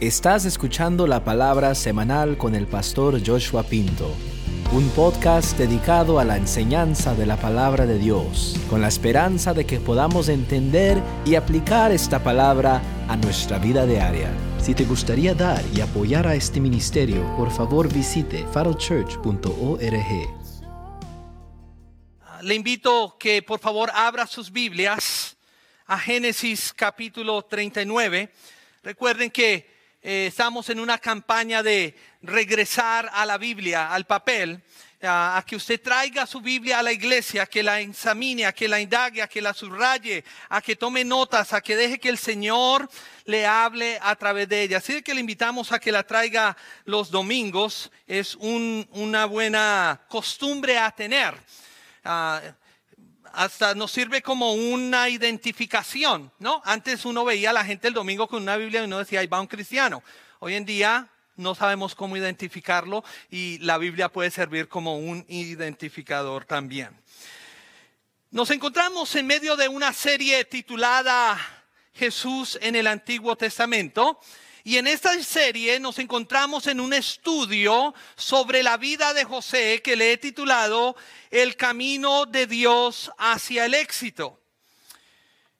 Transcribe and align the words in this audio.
Estás 0.00 0.44
escuchando 0.44 1.06
la 1.06 1.24
palabra 1.24 1.74
semanal 1.74 2.36
con 2.36 2.54
el 2.54 2.66
pastor 2.66 3.18
Joshua 3.26 3.62
Pinto, 3.62 4.14
un 4.70 4.90
podcast 4.90 5.56
dedicado 5.56 6.20
a 6.20 6.24
la 6.24 6.36
enseñanza 6.36 7.14
de 7.14 7.24
la 7.24 7.38
palabra 7.38 7.86
de 7.86 7.98
Dios, 7.98 8.60
con 8.68 8.82
la 8.82 8.88
esperanza 8.88 9.54
de 9.54 9.64
que 9.64 9.80
podamos 9.80 10.28
entender 10.28 11.02
y 11.24 11.34
aplicar 11.34 11.92
esta 11.92 12.22
palabra 12.22 12.82
a 13.08 13.16
nuestra 13.16 13.58
vida 13.58 13.86
diaria. 13.86 14.30
Si 14.60 14.74
te 14.74 14.84
gustaría 14.84 15.34
dar 15.34 15.64
y 15.74 15.80
apoyar 15.80 16.26
a 16.26 16.34
este 16.34 16.60
ministerio, 16.60 17.34
por 17.34 17.50
favor 17.50 17.90
visite 17.90 18.46
farochurch.org. 18.48 19.80
Le 22.42 22.54
invito 22.54 23.16
que 23.18 23.40
por 23.40 23.60
favor 23.60 23.90
abra 23.94 24.26
sus 24.26 24.52
Biblias 24.52 25.38
a 25.86 25.98
Génesis 25.98 26.74
capítulo 26.76 27.40
39. 27.40 28.30
Recuerden 28.82 29.30
que 29.30 29.75
eh, 30.08 30.26
estamos 30.28 30.70
en 30.70 30.78
una 30.78 30.98
campaña 30.98 31.64
de 31.64 31.96
regresar 32.22 33.10
a 33.12 33.26
la 33.26 33.38
Biblia, 33.38 33.92
al 33.92 34.04
papel, 34.06 34.62
a, 35.02 35.42
que 35.44 35.56
usted 35.56 35.80
traiga 35.82 36.26
su 36.26 36.40
Biblia 36.40 36.78
a 36.78 36.82
la 36.84 36.92
iglesia, 36.92 37.44
que 37.46 37.60
la 37.62 37.80
examine, 37.80 38.46
a 38.46 38.52
que 38.52 38.68
la 38.68 38.80
indague, 38.80 39.20
a 39.20 39.26
que 39.26 39.42
la 39.42 39.52
subraye, 39.52 40.24
a 40.48 40.62
que 40.62 40.76
tome 40.76 41.04
notas, 41.04 41.52
a 41.52 41.60
que 41.60 41.74
deje 41.74 41.98
que 41.98 42.08
el 42.08 42.18
Señor 42.18 42.88
le 43.24 43.46
hable 43.46 43.98
a 44.00 44.14
través 44.14 44.48
de 44.48 44.62
ella. 44.62 44.78
Así 44.78 45.02
que 45.02 45.12
le 45.12 45.20
invitamos 45.20 45.72
a 45.72 45.80
que 45.80 45.90
la 45.90 46.04
traiga 46.04 46.56
los 46.84 47.10
domingos. 47.10 47.90
Es 48.06 48.36
un- 48.36 48.86
una 48.92 49.24
buena 49.26 50.02
costumbre 50.08 50.78
a 50.78 50.92
tener. 50.92 51.34
Ah, 52.04 52.40
hasta 53.36 53.74
nos 53.74 53.92
sirve 53.92 54.22
como 54.22 54.54
una 54.54 55.10
identificación, 55.10 56.32
¿no? 56.38 56.62
Antes 56.64 57.04
uno 57.04 57.22
veía 57.24 57.50
a 57.50 57.52
la 57.52 57.64
gente 57.64 57.86
el 57.86 57.94
domingo 57.94 58.26
con 58.26 58.42
una 58.42 58.56
Biblia 58.56 58.80
y 58.80 58.84
uno 58.84 58.98
decía, 58.98 59.20
ahí 59.20 59.26
va 59.26 59.40
un 59.40 59.46
cristiano. 59.46 60.02
Hoy 60.38 60.54
en 60.54 60.64
día 60.64 61.10
no 61.36 61.54
sabemos 61.54 61.94
cómo 61.94 62.16
identificarlo 62.16 63.04
y 63.30 63.58
la 63.58 63.76
Biblia 63.76 64.08
puede 64.08 64.30
servir 64.30 64.68
como 64.68 64.98
un 64.98 65.26
identificador 65.28 66.46
también. 66.46 66.98
Nos 68.30 68.50
encontramos 68.50 69.14
en 69.16 69.26
medio 69.26 69.54
de 69.54 69.68
una 69.68 69.92
serie 69.92 70.44
titulada 70.46 71.38
Jesús 71.96 72.58
en 72.60 72.76
el 72.76 72.86
Antiguo 72.86 73.36
Testamento. 73.36 74.20
Y 74.64 74.78
en 74.78 74.86
esta 74.86 75.22
serie 75.22 75.78
nos 75.78 75.98
encontramos 75.98 76.66
en 76.66 76.80
un 76.80 76.92
estudio 76.92 77.94
sobre 78.16 78.62
la 78.62 78.76
vida 78.76 79.14
de 79.14 79.24
José 79.24 79.80
que 79.82 79.96
le 79.96 80.12
he 80.12 80.16
titulado 80.18 80.96
El 81.30 81.56
camino 81.56 82.26
de 82.26 82.46
Dios 82.46 83.10
hacia 83.16 83.64
el 83.66 83.74
éxito. 83.74 84.40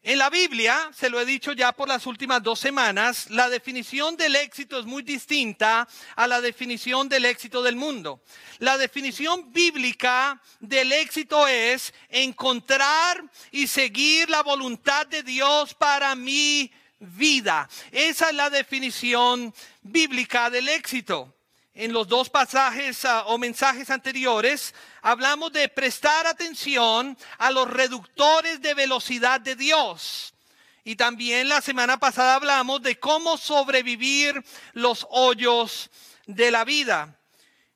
En 0.07 0.19
la 0.19 0.31
Biblia, 0.31 0.89
se 0.97 1.11
lo 1.11 1.21
he 1.21 1.25
dicho 1.25 1.53
ya 1.53 1.73
por 1.73 1.89
las 1.89 2.07
últimas 2.07 2.41
dos 2.41 2.61
semanas, 2.61 3.29
la 3.29 3.49
definición 3.49 4.17
del 4.17 4.37
éxito 4.37 4.79
es 4.79 4.87
muy 4.87 5.03
distinta 5.03 5.89
a 6.15 6.29
la 6.29 6.41
definición 6.41 7.09
del 7.09 7.25
éxito 7.25 7.61
del 7.61 7.75
mundo. 7.75 8.21
La 8.61 8.79
definición 8.79 9.53
bíblica 9.53 10.41
del 10.61 10.93
éxito 10.93 11.49
es 11.49 11.93
encontrar 12.09 13.25
y 13.51 13.67
seguir 13.67 14.31
la 14.31 14.45
voluntad 14.45 15.09
de 15.09 15.25
Dios 15.25 15.75
para 15.75 16.15
mi 16.15 16.71
vida. 17.01 17.69
Esa 17.91 18.29
es 18.29 18.35
la 18.37 18.49
definición 18.49 19.53
bíblica 19.83 20.51
del 20.51 20.69
éxito. 20.69 21.36
En 21.79 21.93
los 21.93 22.09
dos 22.09 22.31
pasajes 22.31 23.05
ah, 23.05 23.25
o 23.27 23.37
mensajes 23.37 23.91
anteriores 23.91 24.75
hablamos 25.03 25.53
de 25.53 25.69
prestar 25.69 26.27
atención 26.27 27.19
a 27.37 27.51
los 27.51 27.69
reductores 27.69 28.63
de 28.63 28.73
velocidad 28.73 29.43
de 29.43 29.57
Dios. 29.57 30.33
Y 30.85 30.97
también 30.97 31.51
la 31.51 31.61
semana 31.61 31.99
pasada 31.99 32.37
hablamos 32.37 32.81
de 32.81 32.99
cómo 32.99 33.37
sobrevivir 33.37 34.43
los 34.73 35.07
hoyos 35.11 35.91
de 36.25 36.51
la 36.51 36.65
vida. 36.65 37.15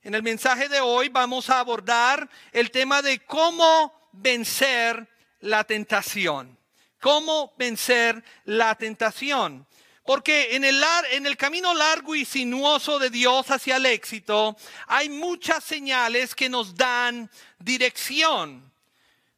En 0.03 0.15
el 0.15 0.23
mensaje 0.23 0.71
de 0.71 0.81
hoy 0.81 1.11
vamos 1.11 1.51
a 1.51 1.59
abordar 1.59 2.27
el 2.53 2.71
tema 2.71 3.03
de 3.03 3.19
cómo 3.19 4.09
vencer 4.13 5.09
la 5.41 5.65
tentación. 5.65 6.59
Cómo 7.01 7.53
vencer 7.59 8.25
la 8.45 8.75
tentación. 8.77 9.67
Porque 10.11 10.57
en 10.57 10.65
el, 10.65 11.37
camino 11.37 11.73
largo 11.73 12.17
y 12.17 12.25
sinuoso 12.25 12.99
de 12.99 13.11
Dios 13.11 13.49
hacia 13.49 13.77
el 13.77 13.87
éxito 13.87 14.57
hay 14.89 15.09
muchas 15.09 15.63
señales 15.63 16.35
que 16.35 16.49
nos 16.49 16.75
dan 16.75 17.31
dirección. 17.61 18.73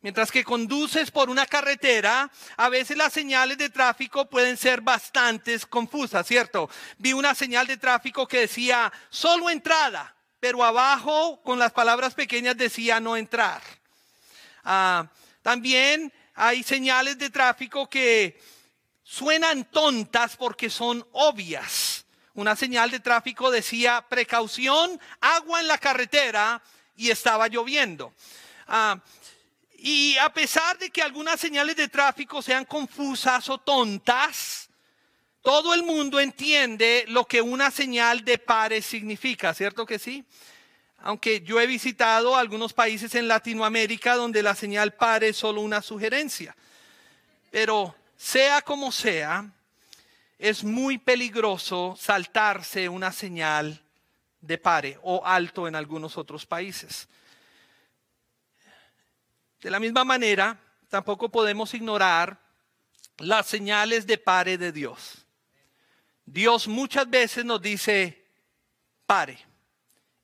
Mientras 0.00 0.32
que 0.32 0.42
conduces 0.42 1.10
por 1.10 1.28
una 1.28 1.44
carretera, 1.44 2.30
a 2.56 2.70
veces 2.70 2.96
las 2.96 3.12
señales 3.12 3.58
de 3.58 3.68
tráfico 3.68 4.30
pueden 4.30 4.56
ser 4.56 4.80
bastante 4.80 5.60
confusas, 5.68 6.26
¿cierto? 6.26 6.70
Vi 6.96 7.12
una 7.12 7.34
señal 7.34 7.66
de 7.66 7.76
tráfico 7.76 8.26
que 8.26 8.40
decía 8.40 8.90
solo 9.10 9.50
entrada, 9.50 10.16
pero 10.40 10.64
abajo 10.64 11.42
con 11.42 11.58
las 11.58 11.72
palabras 11.72 12.14
pequeñas 12.14 12.56
decía 12.56 12.98
no 12.98 13.18
entrar. 13.18 13.60
Ah, 14.64 15.06
también 15.42 16.10
hay 16.34 16.62
señales 16.62 17.18
de 17.18 17.28
tráfico 17.28 17.90
que 17.90 18.40
suenan 19.12 19.66
tontas 19.66 20.38
porque 20.38 20.70
son 20.70 21.06
obvias. 21.12 22.06
Una 22.32 22.56
señal 22.56 22.90
de 22.90 22.98
tráfico 22.98 23.50
decía 23.50 24.06
precaución, 24.08 24.98
agua 25.20 25.60
en 25.60 25.68
la 25.68 25.76
carretera 25.76 26.62
y 26.96 27.10
estaba 27.10 27.46
lloviendo. 27.48 28.14
Ah, 28.66 28.98
y 29.76 30.16
a 30.16 30.32
pesar 30.32 30.78
de 30.78 30.88
que 30.88 31.02
algunas 31.02 31.38
señales 31.38 31.76
de 31.76 31.88
tráfico 31.88 32.40
sean 32.40 32.64
confusas 32.64 33.50
o 33.50 33.58
tontas, 33.58 34.70
todo 35.42 35.74
el 35.74 35.82
mundo 35.82 36.18
entiende 36.18 37.04
lo 37.08 37.26
que 37.26 37.42
una 37.42 37.70
señal 37.70 38.24
de 38.24 38.38
pare 38.38 38.80
significa, 38.80 39.52
¿cierto 39.52 39.84
que 39.84 39.98
sí? 39.98 40.24
Aunque 41.00 41.42
yo 41.42 41.60
he 41.60 41.66
visitado 41.66 42.34
algunos 42.34 42.72
países 42.72 43.14
en 43.14 43.28
Latinoamérica 43.28 44.16
donde 44.16 44.42
la 44.42 44.54
señal 44.54 44.94
pare 44.94 45.28
es 45.28 45.36
solo 45.36 45.60
una 45.60 45.82
sugerencia. 45.82 46.56
Pero 47.50 47.94
sea 48.22 48.62
como 48.62 48.92
sea, 48.92 49.50
es 50.38 50.62
muy 50.62 50.96
peligroso 50.96 51.96
saltarse 51.98 52.88
una 52.88 53.10
señal 53.10 53.82
de 54.40 54.58
pare 54.58 54.96
o 55.02 55.26
alto 55.26 55.66
en 55.66 55.74
algunos 55.74 56.16
otros 56.16 56.46
países. 56.46 57.08
De 59.60 59.70
la 59.70 59.80
misma 59.80 60.04
manera, 60.04 60.56
tampoco 60.88 61.30
podemos 61.30 61.74
ignorar 61.74 62.38
las 63.18 63.46
señales 63.46 64.06
de 64.06 64.18
pare 64.18 64.56
de 64.56 64.70
Dios. 64.70 65.26
Dios 66.24 66.68
muchas 66.68 67.10
veces 67.10 67.44
nos 67.44 67.60
dice, 67.60 68.24
pare, 69.04 69.36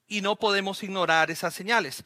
y 0.07 0.21
no 0.21 0.37
podemos 0.37 0.81
ignorar 0.83 1.31
esas 1.31 1.53
señales. 1.53 2.05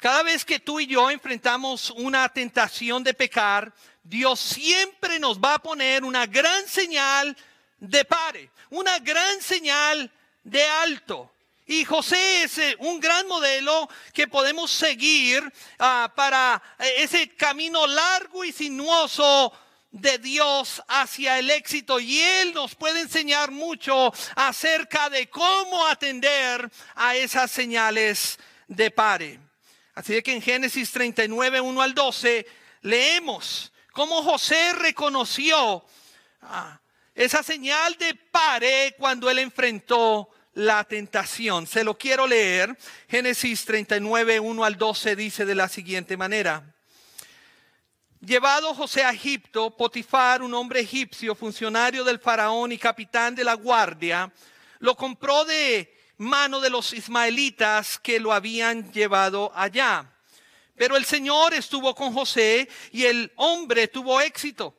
Cada 0.00 0.22
vez 0.22 0.46
que 0.46 0.58
tú 0.58 0.80
y 0.80 0.86
yo 0.86 1.10
enfrentamos 1.10 1.90
una 1.90 2.26
tentación 2.30 3.04
de 3.04 3.12
pecar, 3.12 3.70
Dios 4.02 4.40
siempre 4.40 5.18
nos 5.18 5.38
va 5.38 5.54
a 5.54 5.62
poner 5.62 6.04
una 6.04 6.24
gran 6.24 6.66
señal 6.66 7.36
de 7.78 8.06
pare, 8.06 8.50
una 8.70 8.98
gran 9.00 9.42
señal 9.42 10.10
de 10.42 10.64
alto. 10.64 11.30
Y 11.66 11.84
José 11.84 12.44
es 12.44 12.56
eh, 12.56 12.76
un 12.78 12.98
gran 12.98 13.28
modelo 13.28 13.90
que 14.14 14.26
podemos 14.26 14.70
seguir 14.70 15.52
ah, 15.78 16.10
para 16.16 16.60
eh, 16.78 16.94
ese 16.98 17.28
camino 17.36 17.86
largo 17.86 18.42
y 18.42 18.52
sinuoso 18.52 19.52
de 19.90 20.16
Dios 20.16 20.82
hacia 20.88 21.38
el 21.38 21.50
éxito 21.50 22.00
y 22.00 22.20
Él 22.22 22.54
nos 22.54 22.74
puede 22.74 23.00
enseñar 23.00 23.50
mucho 23.50 24.14
acerca 24.34 25.10
de 25.10 25.28
cómo 25.28 25.86
atender 25.86 26.70
a 26.94 27.16
esas 27.16 27.50
señales 27.50 28.38
de 28.66 28.90
pare. 28.90 29.49
Así 29.94 30.14
de 30.14 30.22
que 30.22 30.32
en 30.32 30.42
Génesis 30.42 30.90
39, 30.92 31.60
1 31.60 31.82
al 31.82 31.94
12, 31.94 32.46
leemos 32.82 33.72
cómo 33.92 34.22
José 34.22 34.72
reconoció 34.74 35.84
ah, 36.42 36.80
esa 37.14 37.42
señal 37.42 37.96
de 37.96 38.14
pare 38.14 38.94
cuando 38.98 39.28
él 39.28 39.38
enfrentó 39.38 40.30
la 40.54 40.84
tentación. 40.84 41.66
Se 41.66 41.84
lo 41.84 41.96
quiero 41.96 42.26
leer. 42.26 42.76
Génesis 43.08 43.64
39, 43.64 44.40
1 44.40 44.64
al 44.64 44.76
12 44.76 45.16
dice 45.16 45.44
de 45.44 45.54
la 45.54 45.68
siguiente 45.68 46.16
manera. 46.16 46.64
Llevado 48.20 48.74
José 48.74 49.02
a 49.02 49.10
Egipto, 49.10 49.74
Potifar, 49.74 50.42
un 50.42 50.52
hombre 50.52 50.80
egipcio, 50.80 51.34
funcionario 51.34 52.04
del 52.04 52.18
faraón 52.18 52.70
y 52.70 52.76
capitán 52.76 53.34
de 53.34 53.44
la 53.44 53.54
guardia, 53.54 54.30
lo 54.78 54.94
compró 54.94 55.46
de 55.46 55.99
mano 56.20 56.60
de 56.60 56.68
los 56.68 56.92
ismaelitas 56.92 57.98
que 57.98 58.20
lo 58.20 58.32
habían 58.32 58.92
llevado 58.92 59.50
allá. 59.54 60.12
Pero 60.76 60.96
el 60.96 61.06
Señor 61.06 61.54
estuvo 61.54 61.94
con 61.94 62.12
José 62.12 62.68
y 62.92 63.04
el 63.04 63.32
hombre 63.36 63.88
tuvo 63.88 64.20
éxito. 64.20 64.76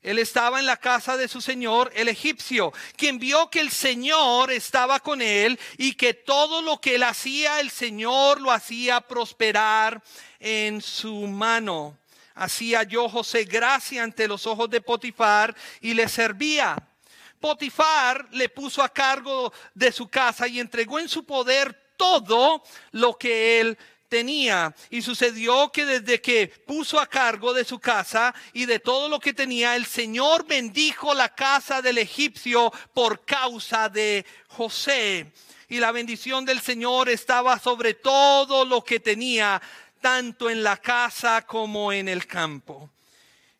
Él 0.00 0.18
estaba 0.18 0.60
en 0.60 0.64
la 0.66 0.78
casa 0.78 1.18
de 1.18 1.28
su 1.28 1.42
señor, 1.42 1.92
el 1.94 2.08
egipcio, 2.08 2.72
quien 2.96 3.18
vio 3.18 3.50
que 3.50 3.60
el 3.60 3.70
Señor 3.70 4.50
estaba 4.50 5.00
con 5.00 5.20
él 5.20 5.58
y 5.76 5.92
que 5.92 6.14
todo 6.14 6.62
lo 6.62 6.80
que 6.80 6.94
él 6.94 7.02
hacía, 7.02 7.60
el 7.60 7.70
Señor 7.70 8.40
lo 8.40 8.50
hacía 8.50 9.02
prosperar 9.02 10.02
en 10.38 10.80
su 10.80 11.26
mano. 11.26 11.98
Así 12.34 12.74
halló 12.74 13.10
José 13.10 13.44
gracia 13.44 14.04
ante 14.04 14.26
los 14.26 14.46
ojos 14.46 14.70
de 14.70 14.80
Potifar 14.80 15.54
y 15.82 15.92
le 15.92 16.08
servía. 16.08 16.76
Potifar 17.40 18.28
le 18.32 18.48
puso 18.48 18.82
a 18.82 18.88
cargo 18.88 19.52
de 19.74 19.92
su 19.92 20.08
casa 20.08 20.46
y 20.48 20.60
entregó 20.60 20.98
en 20.98 21.08
su 21.08 21.24
poder 21.24 21.92
todo 21.96 22.62
lo 22.92 23.16
que 23.16 23.60
él 23.60 23.78
tenía. 24.08 24.74
Y 24.90 25.02
sucedió 25.02 25.70
que 25.70 25.84
desde 25.84 26.20
que 26.20 26.48
puso 26.48 26.98
a 26.98 27.06
cargo 27.06 27.52
de 27.52 27.64
su 27.64 27.78
casa 27.78 28.34
y 28.52 28.66
de 28.66 28.80
todo 28.80 29.08
lo 29.08 29.20
que 29.20 29.34
tenía, 29.34 29.76
el 29.76 29.86
Señor 29.86 30.46
bendijo 30.46 31.14
la 31.14 31.34
casa 31.34 31.82
del 31.82 31.98
egipcio 31.98 32.72
por 32.94 33.24
causa 33.24 33.88
de 33.88 34.24
José. 34.48 35.32
Y 35.68 35.78
la 35.78 35.92
bendición 35.92 36.44
del 36.44 36.60
Señor 36.60 37.08
estaba 37.10 37.58
sobre 37.58 37.94
todo 37.94 38.64
lo 38.64 38.82
que 38.82 39.00
tenía, 39.00 39.60
tanto 40.00 40.48
en 40.48 40.62
la 40.62 40.78
casa 40.78 41.42
como 41.42 41.92
en 41.92 42.08
el 42.08 42.26
campo. 42.26 42.88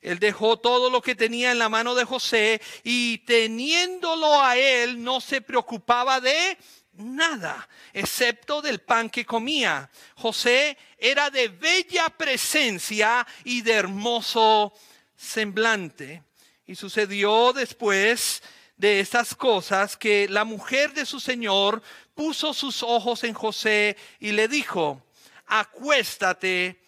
Él 0.09 0.19
dejó 0.19 0.59
todo 0.59 0.89
lo 0.89 1.03
que 1.03 1.15
tenía 1.15 1.51
en 1.51 1.59
la 1.59 1.69
mano 1.69 1.95
de 1.95 2.05
José 2.05 2.63
y 2.83 3.19
teniéndolo 3.19 4.41
a 4.41 4.57
él 4.57 5.05
no 5.05 5.21
se 5.21 5.43
preocupaba 5.43 6.19
de 6.19 6.57
nada, 6.95 7.69
excepto 7.93 8.63
del 8.63 8.81
pan 8.81 9.11
que 9.11 9.27
comía. 9.27 9.91
José 10.15 10.79
era 10.97 11.29
de 11.29 11.49
bella 11.49 12.09
presencia 12.09 13.27
y 13.45 13.61
de 13.61 13.73
hermoso 13.73 14.73
semblante. 15.15 16.23
Y 16.67 16.75
sucedió 16.75 17.53
después 17.53 18.43
de 18.79 19.01
estas 19.01 19.35
cosas 19.35 19.95
que 19.95 20.27
la 20.27 20.45
mujer 20.45 20.95
de 20.95 21.05
su 21.05 21.21
señor 21.21 21.83
puso 22.15 22.55
sus 22.55 22.83
ojos 22.83 23.25
en 23.25 23.35
José 23.35 23.95
y 24.21 24.33
le 24.33 24.49
dijo, 24.49 25.03
acuéstate 25.47 26.81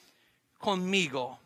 conmigo. 0.57 1.40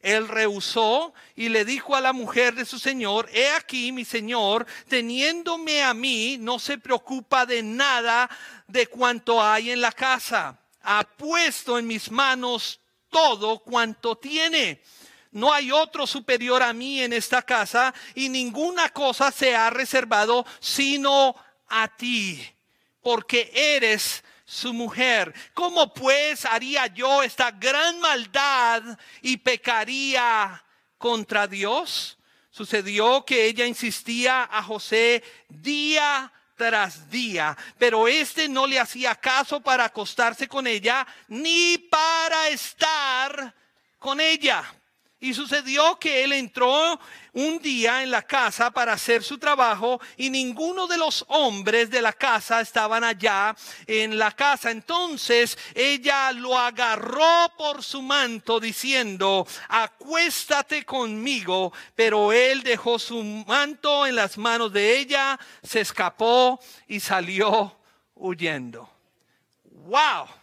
Él 0.00 0.28
rehusó 0.28 1.12
y 1.34 1.48
le 1.48 1.64
dijo 1.64 1.96
a 1.96 2.00
la 2.00 2.12
mujer 2.12 2.54
de 2.54 2.64
su 2.64 2.78
señor, 2.78 3.28
he 3.32 3.50
aquí 3.50 3.90
mi 3.90 4.04
señor, 4.04 4.66
teniéndome 4.88 5.82
a 5.82 5.92
mí, 5.92 6.36
no 6.38 6.58
se 6.58 6.78
preocupa 6.78 7.44
de 7.44 7.62
nada 7.62 8.30
de 8.68 8.86
cuanto 8.86 9.42
hay 9.42 9.70
en 9.70 9.80
la 9.80 9.92
casa. 9.92 10.56
Ha 10.82 11.02
puesto 11.02 11.78
en 11.78 11.86
mis 11.86 12.10
manos 12.10 12.80
todo 13.10 13.58
cuanto 13.58 14.16
tiene. 14.16 14.80
No 15.32 15.52
hay 15.52 15.72
otro 15.72 16.06
superior 16.06 16.62
a 16.62 16.72
mí 16.72 17.02
en 17.02 17.12
esta 17.12 17.42
casa 17.42 17.92
y 18.14 18.28
ninguna 18.28 18.90
cosa 18.90 19.30
se 19.30 19.54
ha 19.54 19.68
reservado 19.68 20.46
sino 20.60 21.34
a 21.68 21.88
ti, 21.88 22.42
porque 23.02 23.50
eres 23.52 24.24
su 24.48 24.72
mujer. 24.72 25.34
¿Cómo 25.52 25.92
pues 25.92 26.46
haría 26.46 26.86
yo 26.86 27.22
esta 27.22 27.50
gran 27.50 28.00
maldad 28.00 28.82
y 29.20 29.36
pecaría 29.36 30.64
contra 30.96 31.46
Dios? 31.46 32.16
Sucedió 32.50 33.26
que 33.26 33.44
ella 33.44 33.66
insistía 33.66 34.48
a 34.50 34.62
José 34.62 35.22
día 35.50 36.32
tras 36.56 37.10
día, 37.10 37.56
pero 37.76 38.08
éste 38.08 38.48
no 38.48 38.66
le 38.66 38.80
hacía 38.80 39.14
caso 39.14 39.60
para 39.60 39.84
acostarse 39.84 40.48
con 40.48 40.66
ella 40.66 41.06
ni 41.28 41.76
para 41.76 42.48
estar 42.48 43.54
con 43.98 44.18
ella. 44.18 44.64
Y 45.20 45.34
sucedió 45.34 45.98
que 45.98 46.22
él 46.22 46.32
entró 46.32 47.00
un 47.32 47.58
día 47.58 48.04
en 48.04 48.10
la 48.10 48.22
casa 48.22 48.70
para 48.70 48.92
hacer 48.92 49.24
su 49.24 49.36
trabajo 49.36 50.00
y 50.16 50.30
ninguno 50.30 50.86
de 50.86 50.96
los 50.96 51.24
hombres 51.28 51.90
de 51.90 52.00
la 52.00 52.12
casa 52.12 52.60
estaban 52.60 53.02
allá 53.02 53.56
en 53.88 54.16
la 54.16 54.30
casa. 54.30 54.70
Entonces 54.70 55.58
ella 55.74 56.30
lo 56.30 56.56
agarró 56.56 57.52
por 57.56 57.82
su 57.82 58.00
manto 58.00 58.60
diciendo, 58.60 59.44
acuéstate 59.68 60.84
conmigo. 60.84 61.72
Pero 61.96 62.32
él 62.32 62.62
dejó 62.62 62.98
su 63.00 63.20
manto 63.22 64.06
en 64.06 64.14
las 64.14 64.38
manos 64.38 64.72
de 64.72 64.98
ella, 64.98 65.38
se 65.64 65.80
escapó 65.80 66.60
y 66.86 67.00
salió 67.00 67.76
huyendo. 68.14 68.88
¡Wow! 69.64 70.37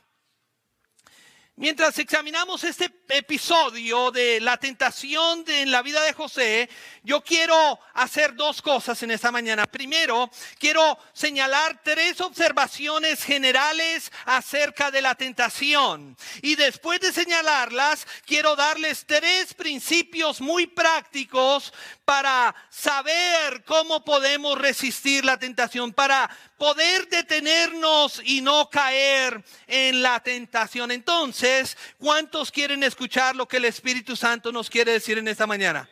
Mientras 1.57 1.97
examinamos 1.99 2.65
este 2.65 2.91
episodio 3.07 4.11
de 4.11 4.41
la 4.41 4.57
tentación 4.57 5.45
en 5.47 5.71
la 5.71 5.81
vida 5.83 6.03
de 6.03 6.11
José, 6.11 6.69
yo 7.01 7.21
quiero 7.21 7.79
hacer 7.93 8.35
dos 8.35 8.61
cosas 8.61 9.01
en 9.03 9.11
esta 9.11 9.31
mañana. 9.31 9.65
Primero, 9.65 10.29
quiero 10.59 10.99
señalar 11.13 11.79
tres 11.81 12.19
observaciones 12.19 13.23
generales 13.23 14.11
acerca 14.25 14.91
de 14.91 15.01
la 15.01 15.15
tentación. 15.15 16.17
Y 16.41 16.55
después 16.55 16.99
de 16.99 17.13
señalarlas, 17.13 18.05
quiero 18.25 18.57
darles 18.57 19.05
tres 19.05 19.53
principios 19.53 20.41
muy 20.41 20.67
prácticos 20.67 21.71
para 22.03 22.53
saber 22.69 23.63
cómo 23.63 24.03
podemos 24.03 24.57
resistir 24.57 25.23
la 25.23 25.39
tentación, 25.39 25.93
para 25.93 26.29
poder 26.57 27.07
detenernos 27.09 28.21
y 28.23 28.41
no 28.41 28.69
caer 28.69 29.43
en 29.67 30.01
la 30.01 30.21
tentación. 30.21 30.91
Entonces, 30.91 31.77
¿cuántos 31.97 32.51
quieren 32.51 32.83
escuchar 32.83 33.35
lo 33.35 33.47
que 33.47 33.57
el 33.57 33.65
Espíritu 33.65 34.15
Santo 34.15 34.51
nos 34.51 34.69
quiere 34.69 34.93
decir 34.93 35.17
en 35.17 35.27
esta 35.27 35.47
mañana? 35.47 35.89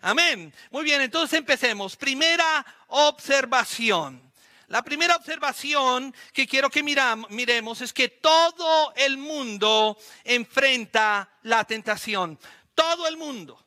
Amén. 0.00 0.52
Muy 0.70 0.84
bien, 0.84 1.00
entonces 1.00 1.38
empecemos. 1.38 1.96
Primera 1.96 2.64
observación. 2.88 4.22
La 4.68 4.82
primera 4.82 5.16
observación 5.16 6.14
que 6.32 6.46
quiero 6.46 6.68
que 6.68 6.82
miremos 6.82 7.80
es 7.80 7.92
que 7.92 8.08
todo 8.08 8.92
el 8.96 9.16
mundo 9.16 9.96
enfrenta 10.24 11.28
la 11.42 11.64
tentación. 11.64 12.38
Todo 12.74 13.08
el 13.08 13.16
mundo. 13.16 13.64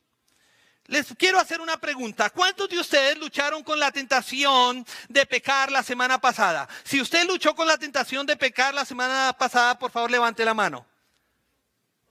Les 0.92 1.08
quiero 1.18 1.40
hacer 1.40 1.62
una 1.62 1.80
pregunta. 1.80 2.30
¿Cuántos 2.32 2.68
de 2.68 2.78
ustedes 2.78 3.18
lucharon 3.18 3.64
con 3.64 3.80
la 3.80 3.94
tentación 3.94 4.86
de 5.08 5.26
pecar 5.26 5.72
la 5.72 5.84
semana 5.84 6.20
pasada? 6.20 6.68
Si 6.84 7.00
usted 7.00 7.26
luchó 7.26 7.56
con 7.56 7.66
la 7.66 7.78
tentación 7.78 8.26
de 8.26 8.36
pecar 8.36 8.74
la 8.74 8.84
semana 8.84 9.32
pasada, 9.32 9.80
por 9.80 9.90
favor 9.90 10.12
levante 10.12 10.44
la 10.44 10.54
mano. 10.54 10.86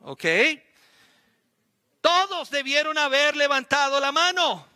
¿Ok? 0.01 0.25
Todos 2.01 2.49
debieron 2.49 2.97
haber 2.97 3.37
levantado 3.37 4.01
la 4.01 4.13
mano. 4.13 4.67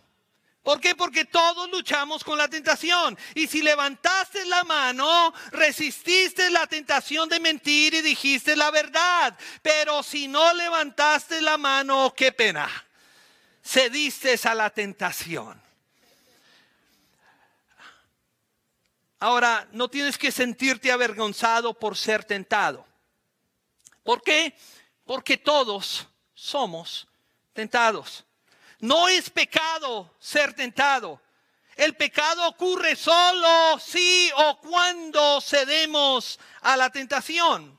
¿Por 0.62 0.82
qué? 0.82 0.94
Porque 0.94 1.24
todos 1.24 1.70
luchamos 1.70 2.22
con 2.22 2.36
la 2.36 2.48
tentación. 2.48 3.16
Y 3.34 3.46
si 3.46 3.62
levantaste 3.62 4.44
la 4.44 4.64
mano, 4.64 5.32
resististe 5.50 6.50
la 6.50 6.66
tentación 6.66 7.26
de 7.30 7.40
mentir 7.40 7.94
y 7.94 8.02
dijiste 8.02 8.54
la 8.54 8.70
verdad. 8.70 9.34
Pero 9.62 10.02
si 10.02 10.28
no 10.28 10.52
levantaste 10.52 11.40
la 11.40 11.56
mano, 11.56 12.12
qué 12.14 12.32
pena 12.32 12.83
cediste 13.64 14.38
a 14.44 14.54
la 14.54 14.70
tentación. 14.70 15.60
Ahora, 19.20 19.66
no 19.72 19.88
tienes 19.88 20.18
que 20.18 20.30
sentirte 20.30 20.92
avergonzado 20.92 21.72
por 21.72 21.96
ser 21.96 22.24
tentado. 22.24 22.86
¿Por 24.02 24.22
qué? 24.22 24.54
Porque 25.06 25.38
todos 25.38 26.06
somos 26.34 27.08
tentados. 27.54 28.24
No 28.80 29.08
es 29.08 29.30
pecado 29.30 30.14
ser 30.18 30.52
tentado. 30.52 31.22
El 31.74 31.96
pecado 31.96 32.46
ocurre 32.46 32.94
solo 32.96 33.78
si 33.80 34.30
o 34.36 34.60
cuando 34.60 35.40
cedemos 35.40 36.38
a 36.60 36.76
la 36.76 36.90
tentación. 36.90 37.78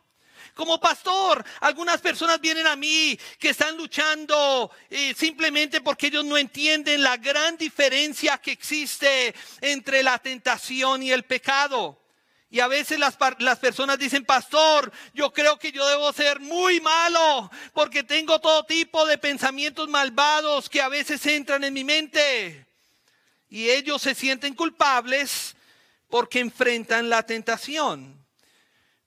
Como 0.55 0.79
pastor, 0.79 1.43
algunas 1.59 2.00
personas 2.00 2.39
vienen 2.39 2.65
a 2.65 2.77
mí 2.77 3.19
que 3.38 3.50
están 3.50 3.75
luchando 3.75 4.71
eh, 4.89 5.13
simplemente 5.13 5.81
porque 5.81 6.07
ellos 6.07 6.24
no 6.24 6.38
entienden 6.38 7.03
la 7.03 7.17
gran 7.17 7.57
diferencia 7.57 8.38
que 8.38 8.53
existe 8.53 9.35
entre 9.59 10.01
la 10.01 10.17
tentación 10.17 11.03
y 11.03 11.12
el 11.12 11.24
pecado. 11.24 12.01
Y 12.50 12.62
a 12.62 12.69
veces 12.69 12.97
las, 13.00 13.17
las, 13.39 13.59
personas 13.59 14.00
dicen, 14.00 14.24
pastor, 14.24 14.93
yo 15.13 15.33
creo 15.33 15.59
que 15.59 15.74
yo 15.74 15.85
debo 15.89 16.13
ser 16.13 16.39
muy 16.39 16.79
malo 16.79 17.51
porque 17.74 18.03
tengo 18.03 18.39
todo 18.39 18.63
tipo 18.63 19.05
de 19.05 19.17
pensamientos 19.17 19.89
malvados 19.89 20.69
que 20.69 20.79
a 20.79 20.88
veces 20.88 21.25
entran 21.25 21.65
en 21.65 21.74
mi 21.74 21.83
mente. 21.83 22.65
Y 23.50 23.69
ellos 23.71 24.01
se 24.01 24.15
sienten 24.15 24.53
culpables 24.53 25.57
porque 26.09 26.39
enfrentan 26.39 27.09
la 27.09 27.24
tentación. 27.24 28.25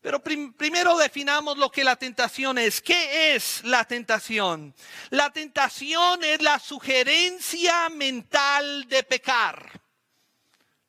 Pero 0.01 0.23
primero 0.23 0.97
definamos 0.97 1.59
lo 1.59 1.71
que 1.71 1.83
la 1.83 1.97
tentación 1.97 2.57
es. 2.59 2.81
¿Qué 2.81 3.35
es 3.35 3.65
la 3.65 3.85
tentación? 3.85 4.75
La 5.11 5.33
tentación 5.33 6.23
es 6.23 6.41
la 6.41 6.59
sugerencia 6.61 7.89
mental 7.89 8.89
de 8.89 9.03
pecar. 9.03 9.81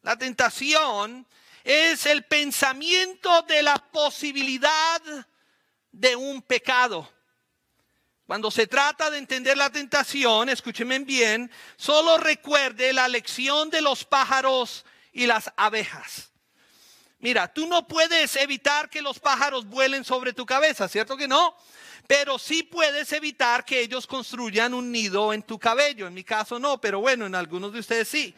La 0.04 0.16
tentación 0.16 1.26
es 1.64 2.06
el 2.06 2.24
pensamiento 2.24 3.42
de 3.44 3.64
la 3.64 3.78
posibilidad 3.78 5.02
de 5.92 6.16
un 6.16 6.42
pecado. 6.44 7.12
Cuando 8.28 8.52
se 8.52 8.68
trata 8.68 9.10
de 9.10 9.18
entender 9.18 9.58
la 9.58 9.72
tentación, 9.72 10.50
escúcheme 10.50 11.00
bien, 11.00 11.52
solo 11.78 12.20
recuerde 12.20 12.94
la 12.94 13.08
lección 13.08 13.72
de 13.72 13.82
los 13.82 14.06
pájaros 14.06 14.86
y 15.12 15.26
las 15.26 15.52
abejas. 15.58 16.29
Mira, 17.20 17.54
tú 17.54 17.68
no 17.68 17.86
puedes 17.86 18.36
evitar 18.38 18.90
que 18.90 19.02
los 19.02 19.20
pájaros 19.20 19.66
vuelen 19.66 20.06
sobre 20.06 20.32
tu 20.32 20.46
cabeza, 20.46 20.88
¿cierto 20.88 21.18
que 21.18 21.28
no? 21.28 21.56
Pero 22.08 22.40
sí 22.40 22.64
puedes 22.64 23.12
evitar 23.12 23.66
que 23.66 23.82
ellos 23.82 24.08
construyan 24.08 24.74
un 24.74 24.92
nido 24.92 25.34
en 25.34 25.44
tu 25.44 25.60
cabello. 25.60 26.08
En 26.08 26.14
mi 26.14 26.24
caso 26.24 26.58
no, 26.58 26.80
pero 26.80 27.02
bueno, 27.02 27.26
en 27.26 27.36
algunos 27.36 27.74
de 27.74 27.80
ustedes 27.80 28.08
sí. 28.08 28.34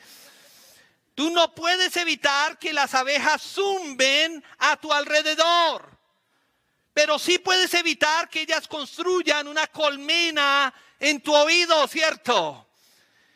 Tú 1.13 1.29
no 1.29 1.53
puedes 1.53 1.95
evitar 1.97 2.57
que 2.57 2.73
las 2.73 2.95
abejas 2.95 3.41
zumben 3.41 4.43
a 4.57 4.75
tu 4.77 4.91
alrededor, 4.91 5.97
pero 6.93 7.19
sí 7.19 7.37
puedes 7.37 7.73
evitar 7.75 8.29
que 8.29 8.41
ellas 8.41 8.67
construyan 8.67 9.47
una 9.47 9.67
colmena 9.67 10.73
en 10.99 11.21
tu 11.21 11.35
oído, 11.35 11.87
¿cierto? 11.87 12.67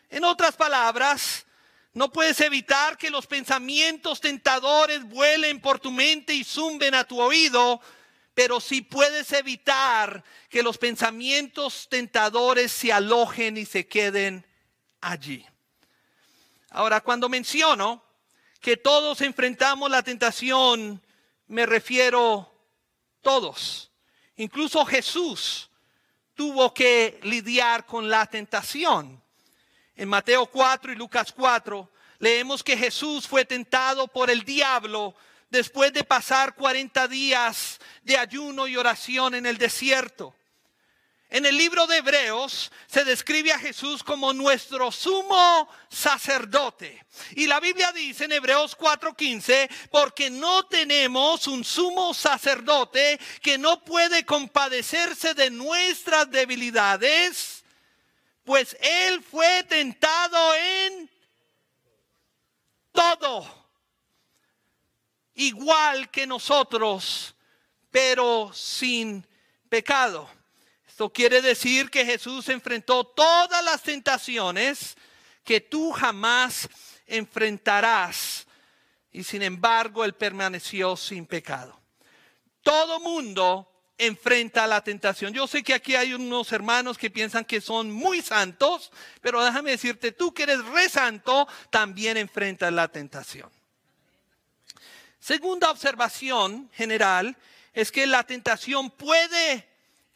En 0.10 0.24
otras 0.24 0.56
palabras, 0.56 1.45
no 1.96 2.12
puedes 2.12 2.42
evitar 2.42 2.98
que 2.98 3.10
los 3.10 3.26
pensamientos 3.26 4.20
tentadores 4.20 5.02
vuelen 5.06 5.62
por 5.62 5.80
tu 5.80 5.92
mente 5.92 6.34
y 6.34 6.44
zumben 6.44 6.94
a 6.94 7.06
tu 7.06 7.22
oído, 7.22 7.80
pero 8.34 8.60
sí 8.60 8.82
puedes 8.82 9.32
evitar 9.32 10.22
que 10.50 10.62
los 10.62 10.78
pensamientos 10.78 11.88
tentadores 11.90 12.74
se 12.74 12.92
alojen 12.92 13.56
y 13.56 13.66
se 13.66 13.88
queden 13.88 14.46
allí. 15.00 15.46
Ahora, 16.70 17.00
cuando 17.00 17.30
menciono 17.30 18.04
que 18.60 18.76
todos 18.76 19.22
enfrentamos 19.22 19.90
la 19.90 20.04
tentación, 20.04 21.02
me 21.48 21.66
refiero 21.66 22.52
todos. 23.22 23.90
Incluso 24.36 24.86
Jesús 24.86 25.70
tuvo 26.34 26.74
que 26.74 27.22
lidiar 27.24 27.86
con 27.86 28.10
la 28.10 28.26
tentación. 28.26 29.24
En 29.96 30.10
Mateo 30.10 30.46
4 30.48 30.92
y 30.92 30.96
Lucas 30.96 31.32
4 31.32 31.90
leemos 32.20 32.64
que 32.64 32.78
Jesús 32.78 33.28
fue 33.28 33.46
tentado 33.46 34.08
por 34.08 34.30
el 34.30 34.44
diablo 34.44 35.16
después 35.50 35.94
de 35.94 36.04
pasar 36.04 36.56
40 36.56 37.08
días 37.08 37.80
de 38.04 38.18
ayuno 38.18 38.68
y 38.68 38.76
oración 38.76 39.36
en 39.36 39.46
el 39.46 39.58
desierto. 39.58 40.36
En 41.30 41.46
el 41.46 41.58
libro 41.58 41.88
de 41.88 41.98
Hebreos 41.98 42.72
se 42.88 43.04
describe 43.04 43.52
a 43.52 43.60
Jesús 43.60 44.04
como 44.04 44.32
nuestro 44.32 44.92
sumo 44.92 45.68
sacerdote. 45.90 47.04
Y 47.32 47.48
la 47.48 47.60
Biblia 47.60 47.92
dice 47.92 48.26
en 48.26 48.34
Hebreos 48.34 48.78
4:15, 48.78 49.70
porque 49.90 50.30
no 50.30 50.66
tenemos 50.68 51.48
un 51.48 51.64
sumo 51.64 52.14
sacerdote 52.14 53.20
que 53.42 53.58
no 53.58 53.84
puede 53.84 54.24
compadecerse 54.26 55.34
de 55.34 55.50
nuestras 55.50 56.30
debilidades, 56.30 57.55
pues 58.46 58.78
Él 58.80 59.22
fue 59.24 59.64
tentado 59.64 60.56
en 60.56 61.10
todo, 62.92 63.46
igual 65.34 66.10
que 66.12 66.26
nosotros, 66.26 67.36
pero 67.90 68.54
sin 68.54 69.28
pecado. 69.68 70.30
Esto 70.88 71.12
quiere 71.12 71.42
decir 71.42 71.90
que 71.90 72.06
Jesús 72.06 72.48
enfrentó 72.48 73.04
todas 73.04 73.66
las 73.66 73.82
tentaciones 73.82 74.96
que 75.44 75.60
tú 75.60 75.92
jamás 75.92 76.70
enfrentarás. 77.06 78.48
Y 79.12 79.24
sin 79.24 79.42
embargo, 79.42 80.06
Él 80.06 80.14
permaneció 80.14 80.96
sin 80.96 81.26
pecado. 81.26 81.78
Todo 82.62 83.00
mundo 83.00 83.75
enfrenta 83.98 84.68
la 84.68 84.84
tentación. 84.84 85.34
Yo 85.34 85.48
sé 85.48 85.64
que 85.64 85.74
aquí 85.74 85.96
hay 85.96 86.14
unos 86.14 86.52
hermanos 86.52 86.98
que 86.98 87.10
piensan 87.10 87.46
que 87.46 87.62
son 87.62 87.92
muy 87.92 88.22
santos, 88.22 88.92
pero 89.22 89.44
déjame 89.44 89.72
decirte, 89.72 90.12
tú 90.12 90.34
que 90.34 90.44
eres 90.44 90.64
re 90.66 90.90
santo, 90.90 91.48
también 91.70 92.18
enfrentas 92.18 92.72
la 92.74 92.88
tentación. 92.88 93.50
Segunda 95.20 95.72
observación 95.72 96.70
general 96.74 97.36
es 97.74 97.92
que 97.92 98.06
la 98.06 98.24
tentación 98.24 98.92
puede 98.92 99.68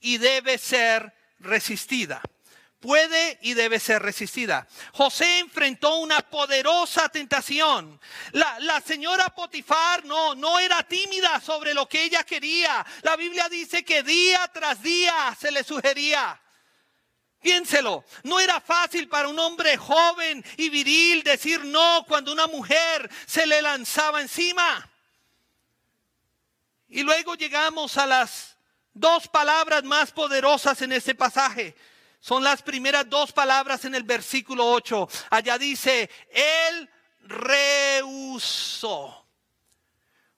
y 0.02 0.18
debe 0.18 0.58
ser 0.58 1.14
resistida. 1.40 2.22
Puede 2.80 3.38
y 3.42 3.56
debe 3.56 3.78
ser 3.78 4.02
resistida. 4.02 4.66
José 4.94 5.40
enfrentó 5.40 5.98
una 5.98 6.22
poderosa 6.22 7.10
tentación. 7.10 8.00
La, 8.32 8.82
señora 8.86 9.36
Potifar 9.36 10.06
no, 10.06 10.34
no 10.34 10.58
era 10.60 10.82
tímida 10.84 11.42
sobre 11.42 11.74
lo 11.74 11.90
que 11.90 12.04
ella 12.04 12.24
quería. 12.24 12.86
La 13.02 13.18
Biblia 13.18 13.50
dice 13.50 13.84
que 13.84 14.02
día 14.02 14.50
tras 14.54 14.82
día 14.82 15.36
se 15.38 15.52
le 15.52 15.66
sugería. 15.66 16.40
Piénselo, 17.42 18.06
no 18.24 18.40
era 18.40 18.62
fácil 18.62 19.10
para 19.10 19.28
un 19.28 19.40
hombre 19.40 19.76
joven 19.76 20.44
y 20.56 20.70
viril 20.70 21.22
decir 21.24 21.66
no 21.66 22.06
cuando 22.08 22.32
una 22.32 22.48
mujer 22.48 23.10
se 23.26 23.46
le 23.46 23.62
lanzaba 23.62 24.22
encima. 24.22 24.90
Y 26.88 27.04
luego 27.04 27.36
llegamos 27.36 27.98
a 27.98 28.06
las 28.06 28.58
dos 28.94 29.28
palabras 29.28 29.84
más 29.84 30.12
poderosas 30.12 30.82
en 30.82 30.94
este 30.94 31.14
pasaje. 31.14 31.76
Son 32.20 32.44
las 32.44 32.62
primeras 32.62 33.10
dos 33.10 33.32
palabras 33.32 33.86
en 33.86 33.96
el 33.96 34.04
versículo 34.04 34.70
8. 34.70 35.08
Allá 35.30 35.58
dice, 35.58 36.10
él 36.30 36.90
rehusó. 37.22 39.26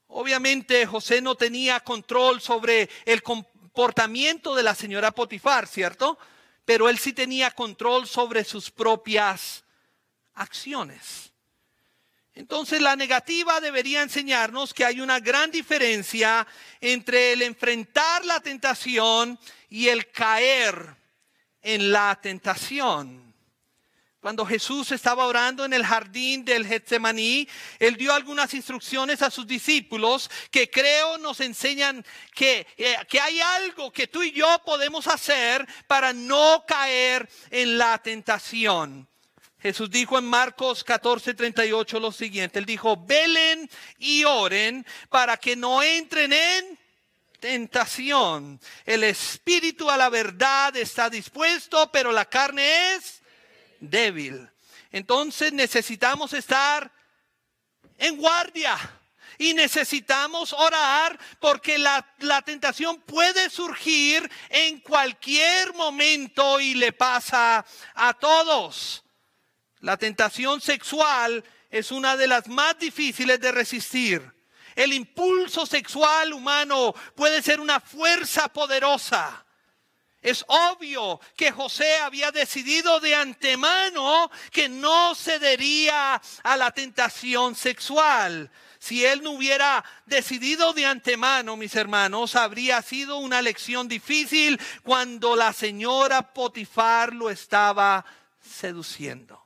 Obviamente 0.07 0.85
José 0.85 1.21
no 1.21 1.35
tenía 1.35 1.79
control 1.79 2.41
sobre 2.41 2.89
el 3.05 3.23
comportamiento 3.23 4.53
de 4.53 4.63
la 4.63 4.75
señora 4.75 5.11
Potifar, 5.11 5.67
¿cierto? 5.67 6.19
Pero 6.65 6.89
él 6.89 6.99
sí 6.99 7.13
tenía 7.13 7.51
control 7.51 8.07
sobre 8.07 8.43
sus 8.43 8.69
propias 8.69 9.63
acciones. 10.33 11.31
Entonces 12.33 12.81
la 12.81 12.95
negativa 12.95 13.59
debería 13.59 14.03
enseñarnos 14.03 14.73
que 14.73 14.85
hay 14.85 15.01
una 15.01 15.19
gran 15.19 15.49
diferencia 15.49 16.45
entre 16.79 17.33
el 17.33 17.41
enfrentar 17.41 18.23
la 18.25 18.39
tentación 18.39 19.39
y 19.69 19.87
el 19.87 20.11
caer 20.11 21.00
en 21.61 21.91
la 21.91 22.19
tentación. 22.21 23.31
Cuando 24.21 24.45
Jesús 24.45 24.91
estaba 24.91 25.25
orando 25.25 25.65
en 25.65 25.73
el 25.73 25.83
jardín 25.83 26.45
del 26.45 26.67
Getsemaní, 26.67 27.47
él 27.79 27.95
dio 27.95 28.13
algunas 28.13 28.53
instrucciones 28.53 29.23
a 29.23 29.31
sus 29.31 29.47
discípulos 29.47 30.29
que 30.51 30.69
creo 30.69 31.17
nos 31.17 31.39
enseñan 31.39 32.05
que, 32.35 32.67
eh, 32.77 32.95
que 33.09 33.19
hay 33.19 33.41
algo 33.41 33.91
que 33.91 34.05
tú 34.05 34.21
y 34.21 34.31
yo 34.31 34.61
podemos 34.63 35.07
hacer 35.07 35.67
para 35.87 36.13
no 36.13 36.63
caer 36.67 37.27
en 37.49 37.79
la 37.79 37.97
tentación. 37.97 39.07
Jesús 39.59 39.89
dijo 39.89 40.19
en 40.19 40.25
Marcos 40.25 40.83
14, 40.83 41.33
38 41.33 41.99
lo 41.99 42.11
siguiente. 42.11 42.59
Él 42.59 42.65
dijo, 42.65 42.97
velen 42.97 43.67
y 43.97 44.23
oren 44.23 44.85
para 45.09 45.37
que 45.37 45.55
no 45.55 45.81
entren 45.81 46.31
en 46.31 46.80
tentación. 47.41 48.61
El 48.85 49.03
espíritu 49.03 49.89
a 49.89 49.97
la 49.97 50.07
verdad 50.07 50.77
está 50.77 51.09
dispuesto, 51.09 51.91
pero 51.91 52.13
la 52.13 52.23
carne 52.23 52.93
es 52.93 53.21
débil. 53.81 54.49
Entonces 54.91 55.51
necesitamos 55.51 56.31
estar 56.31 56.89
en 57.97 58.15
guardia. 58.15 58.77
Y 59.37 59.55
necesitamos 59.55 60.53
orar 60.53 61.19
porque 61.39 61.79
la, 61.79 62.05
la, 62.19 62.43
tentación 62.43 63.01
puede 63.01 63.49
surgir 63.49 64.29
en 64.49 64.79
cualquier 64.81 65.73
momento 65.73 66.59
y 66.59 66.75
le 66.75 66.93
pasa 66.93 67.65
a 67.95 68.13
todos. 68.13 69.03
La 69.79 69.97
tentación 69.97 70.61
sexual 70.61 71.43
es 71.71 71.91
una 71.91 72.17
de 72.17 72.27
las 72.27 72.47
más 72.47 72.77
difíciles 72.77 73.39
de 73.39 73.51
resistir. 73.51 74.31
El 74.75 74.93
impulso 74.93 75.65
sexual 75.65 76.33
humano 76.33 76.93
puede 77.15 77.41
ser 77.41 77.59
una 77.59 77.79
fuerza 77.79 78.47
poderosa. 78.49 79.45
Es 80.21 80.45
obvio 80.47 81.19
que 81.35 81.51
José 81.51 81.97
había 81.97 82.31
decidido 82.31 82.99
de 82.99 83.15
antemano 83.15 84.29
que 84.51 84.69
no 84.69 85.15
cedería 85.15 86.21
a 86.43 86.57
la 86.57 86.71
tentación 86.71 87.55
sexual. 87.55 88.51
Si 88.77 89.03
él 89.03 89.23
no 89.23 89.31
hubiera 89.31 89.83
decidido 90.05 90.73
de 90.73 90.85
antemano, 90.85 91.57
mis 91.57 91.75
hermanos, 91.75 92.35
habría 92.35 92.81
sido 92.83 93.17
una 93.17 93.41
lección 93.41 93.87
difícil 93.87 94.59
cuando 94.83 95.35
la 95.35 95.53
señora 95.53 96.33
Potifar 96.33 97.13
lo 97.13 97.31
estaba 97.31 98.05
seduciendo. 98.39 99.43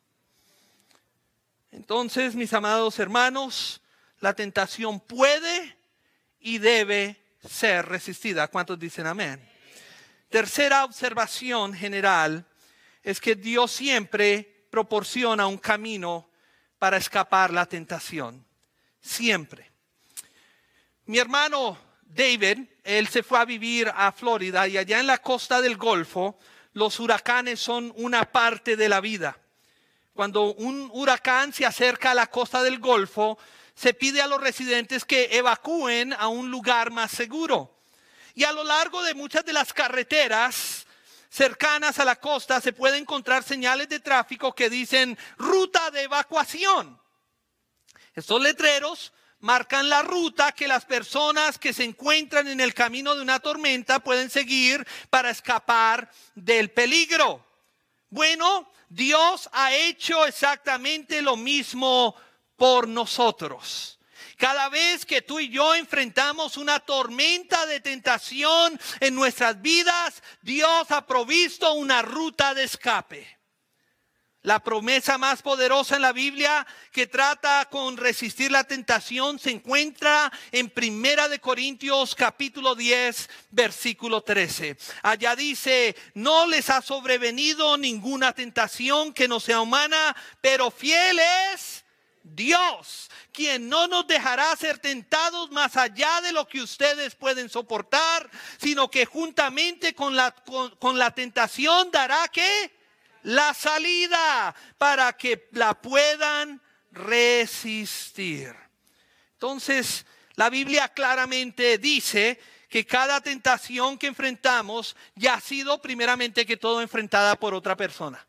Entonces, 1.72 2.36
mis 2.36 2.54
amados 2.54 3.00
hermanos, 3.00 3.82
la 4.20 4.34
tentación 4.34 5.00
puede 5.00 5.78
y 6.40 6.58
debe 6.58 7.22
ser 7.48 7.86
resistida. 7.86 8.48
¿Cuántos 8.48 8.80
dicen 8.80 9.08
amén? 9.08 9.48
Tercera 10.30 10.84
observación 10.84 11.74
general 11.74 12.46
es 13.04 13.20
que 13.20 13.36
Dios 13.36 13.72
siempre 13.72 14.68
proporciona 14.70 15.48
un 15.48 15.58
camino 15.58 16.30
para 16.80 16.98
escapar 16.98 17.54
la 17.54 17.66
tentación. 17.66 18.46
Siempre. 19.00 19.72
Mi 21.06 21.20
hermano 21.20 21.78
David, 22.02 22.60
él 22.84 23.08
se 23.08 23.22
fue 23.22 23.40
a 23.40 23.46
vivir 23.46 23.92
a 23.94 24.12
Florida 24.12 24.68
y 24.68 24.78
allá 24.78 25.00
en 25.00 25.08
la 25.08 25.20
costa 25.20 25.62
del 25.62 25.78
Golfo, 25.78 26.40
los 26.74 27.00
huracanes 27.00 27.60
son 27.60 27.94
una 27.96 28.32
parte 28.32 28.76
de 28.76 28.90
la 28.90 29.00
vida 29.02 29.38
cuando 30.16 30.54
un 30.54 30.90
huracán 30.94 31.52
se 31.52 31.66
acerca 31.66 32.12
a 32.12 32.16
la 32.16 32.28
costa 32.28 32.64
del 32.64 32.80
Golfo, 32.80 33.38
se 33.76 33.94
pide 33.94 34.22
a 34.22 34.28
los 34.28 34.42
residentes 34.42 35.06
que 35.06 35.38
evacúen 35.38 36.14
a 36.14 36.28
un 36.28 36.50
lugar 36.50 36.92
más 36.92 37.12
seguro. 37.12 37.78
Y 38.34 38.44
a 38.44 38.52
lo 38.52 38.64
largo 38.64 39.04
de 39.04 39.14
muchas 39.14 39.46
de 39.46 39.54
las 39.54 39.74
carreteras 39.74 40.88
cercanas 41.30 42.00
a 42.00 42.06
la 42.06 42.16
costa 42.16 42.62
se 42.62 42.74
pueden 42.74 43.02
encontrar 43.02 43.44
señales 43.44 43.90
de 43.90 44.00
tráfico 44.00 44.56
que 44.56 44.70
dicen 44.70 45.18
ruta 45.38 45.92
de 45.92 46.04
evacuación. 46.04 47.00
Estos 48.14 48.42
letreros 48.42 49.12
marcan 49.40 49.90
la 49.90 50.02
ruta 50.02 50.54
que 50.54 50.68
las 50.68 50.86
personas 50.86 51.60
que 51.60 51.74
se 51.74 51.84
encuentran 51.84 52.48
en 52.48 52.62
el 52.62 52.74
camino 52.74 53.14
de 53.16 53.22
una 53.22 53.40
tormenta 53.40 54.00
pueden 54.00 54.30
seguir 54.30 54.88
para 55.10 55.30
escapar 55.30 56.10
del 56.34 56.72
peligro. 56.72 57.46
Bueno, 58.10 58.72
Dios 58.88 59.50
ha 59.52 59.74
hecho 59.74 60.26
exactamente 60.26 61.22
lo 61.22 61.36
mismo 61.36 62.16
por 62.56 62.88
nosotros. 62.88 64.00
Cada 64.38 64.68
vez 64.70 65.06
que 65.06 65.22
tú 65.22 65.40
y 65.40 65.50
yo 65.50 65.76
enfrentamos 65.76 66.58
una 66.58 66.80
tormenta 66.80 67.66
de 67.66 67.80
tentación 67.80 68.80
en 69.00 69.16
nuestras 69.16 69.62
vidas, 69.62 70.22
Dios 70.42 70.92
ha 70.92 71.06
provisto 71.06 71.74
una 71.74 72.02
ruta 72.02 72.54
de 72.54 72.64
escape. 72.64 73.36
La 74.42 74.60
promesa 74.60 75.18
más 75.18 75.42
poderosa 75.42 75.96
en 75.96 76.04
la 76.04 76.12
Biblia 76.12 76.68
que 76.92 77.08
trata 77.08 77.68
con 77.72 77.98
resistir 77.98 78.52
la 78.52 78.64
tentación 78.64 79.40
se 79.40 79.50
encuentra 79.50 80.32
en 80.52 80.70
Primera 80.70 81.28
de 81.28 81.40
Corintios 81.40 82.14
capítulo 82.14 82.76
10 82.76 83.28
versículo 83.50 84.22
13. 84.22 84.78
Allá 85.02 85.36
dice, 85.36 85.96
no 86.14 86.46
les 86.46 86.70
ha 86.70 86.84
sobrevenido 86.84 87.76
ninguna 87.76 88.34
tentación 88.34 89.14
que 89.14 89.28
no 89.28 89.40
sea 89.40 89.62
humana, 89.62 90.16
pero 90.42 90.70
fiel 90.70 91.20
es 91.54 91.85
Dios, 92.34 93.12
quien 93.32 93.70
no 93.70 93.88
nos 93.88 94.08
dejará 94.08 94.56
ser 94.56 94.80
tentados 94.80 95.52
más 95.52 95.78
allá 95.78 96.22
de 96.22 96.32
lo 96.32 96.48
que 96.48 96.60
ustedes 96.60 97.14
pueden 97.14 97.50
soportar, 97.50 98.30
sino 98.58 98.90
que 98.90 99.06
juntamente 99.06 99.94
con 99.94 100.16
la, 100.16 100.32
con, 100.32 100.98
la 100.98 101.12
tentación 101.12 101.92
dará 101.92 102.28
que 102.30 102.72
la 103.22 103.54
salida 103.54 104.56
para 104.80 105.14
que 105.14 105.48
la 105.52 105.80
puedan 105.80 106.62
resistir. 106.92 108.56
Entonces, 109.34 110.06
la 110.34 110.50
Biblia 110.50 110.88
claramente 110.90 111.78
dice 111.78 112.40
que 112.70 112.88
cada 112.88 113.22
tentación 113.22 114.00
que 114.00 114.08
enfrentamos 114.08 114.96
ya 115.14 115.36
ha 115.36 115.42
sido 115.42 115.80
primeramente 115.80 116.46
que 116.46 116.58
todo 116.58 116.82
enfrentada 116.82 117.36
por 117.36 117.54
otra 117.54 117.78
persona. 117.78 118.26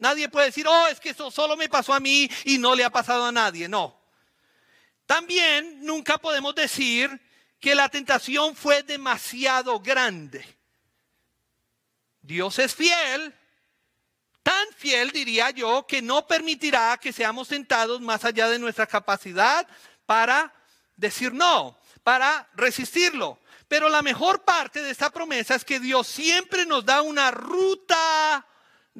Nadie 0.00 0.28
puede 0.28 0.46
decir, 0.46 0.66
oh, 0.66 0.86
es 0.88 0.98
que 0.98 1.10
eso 1.10 1.30
solo 1.30 1.56
me 1.56 1.68
pasó 1.68 1.94
a 1.94 2.00
mí 2.00 2.28
y 2.44 2.58
no 2.58 2.74
le 2.74 2.82
ha 2.82 2.90
pasado 2.90 3.24
a 3.24 3.32
nadie. 3.32 3.68
No. 3.68 3.96
También 5.06 5.84
nunca 5.84 6.18
podemos 6.18 6.54
decir 6.54 7.20
que 7.60 7.74
la 7.74 7.88
tentación 7.88 8.56
fue 8.56 8.82
demasiado 8.82 9.78
grande. 9.78 10.44
Dios 12.22 12.58
es 12.58 12.74
fiel 12.74 13.34
Tan 14.42 14.66
fiel, 14.76 15.10
diría 15.10 15.50
yo, 15.50 15.86
que 15.86 16.00
no 16.00 16.26
permitirá 16.26 16.96
que 16.98 17.12
seamos 17.12 17.48
tentados 17.48 18.00
más 18.00 18.24
allá 18.24 18.48
de 18.48 18.58
nuestra 18.58 18.86
capacidad 18.86 19.66
para 20.06 20.52
decir 20.96 21.32
no, 21.32 21.78
para 22.02 22.48
resistirlo. 22.54 23.38
Pero 23.68 23.88
la 23.88 24.02
mejor 24.02 24.42
parte 24.42 24.82
de 24.82 24.90
esta 24.90 25.10
promesa 25.10 25.54
es 25.54 25.64
que 25.64 25.78
Dios 25.78 26.06
siempre 26.06 26.64
nos 26.64 26.84
da 26.84 27.02
una 27.02 27.30
ruta 27.30 28.46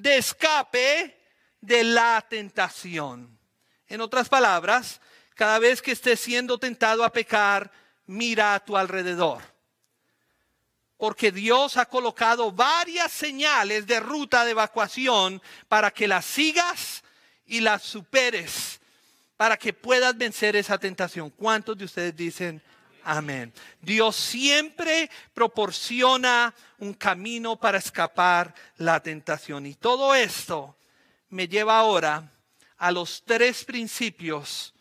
de 0.01 0.19
escape 0.19 1.19
de 1.61 1.85
la 1.85 2.25
tentación. 2.29 3.39
En 3.87 4.01
otras 4.01 4.29
palabras, 4.29 5.01
cada 5.35 5.59
vez 5.59 5.83
que 5.83 5.93
estés 5.93 6.21
siendo 6.21 6.59
tentado 6.59 7.05
a 7.05 7.13
pecar, 7.13 7.71
mira 8.07 8.55
a 8.55 8.61
tu 8.61 8.77
alrededor 8.77 9.43
porque 11.01 11.33
Dios 11.33 11.79
ha 11.79 11.87
colocado 11.87 12.53
varias 12.53 13.11
señales 13.11 13.87
de 13.87 14.01
ruta 14.01 14.45
de 14.45 14.51
evacuación 14.51 15.41
para 15.67 15.91
que 15.91 16.07
las 16.07 16.27
sigas 16.27 17.03
y 17.47 17.61
las 17.61 17.83
superes, 17.83 18.81
para 19.39 19.57
que 19.57 19.73
puedas 19.73 20.17
vencer 20.17 20.57
esa 20.57 20.77
tentación. 20.77 21.31
¿Cuántos 21.31 21.79
de 21.79 21.87
ustedes 21.87 22.15
dicen 22.15 22.63
amén? 23.19 23.53
Dios 23.81 24.15
siempre 24.15 25.11
proporciona 25.35 26.55
un 26.79 26.95
camino 26.95 27.59
para 27.59 27.79
escapar 27.79 28.55
la 28.77 29.03
tentación. 29.03 29.67
Y 29.67 29.75
todo 29.75 30.15
esto 30.15 30.77
me 31.29 31.49
lleva 31.49 31.79
ahora 31.79 32.31
a 32.79 32.93
los 32.93 33.23
tres 33.25 33.65
principios 33.65 34.75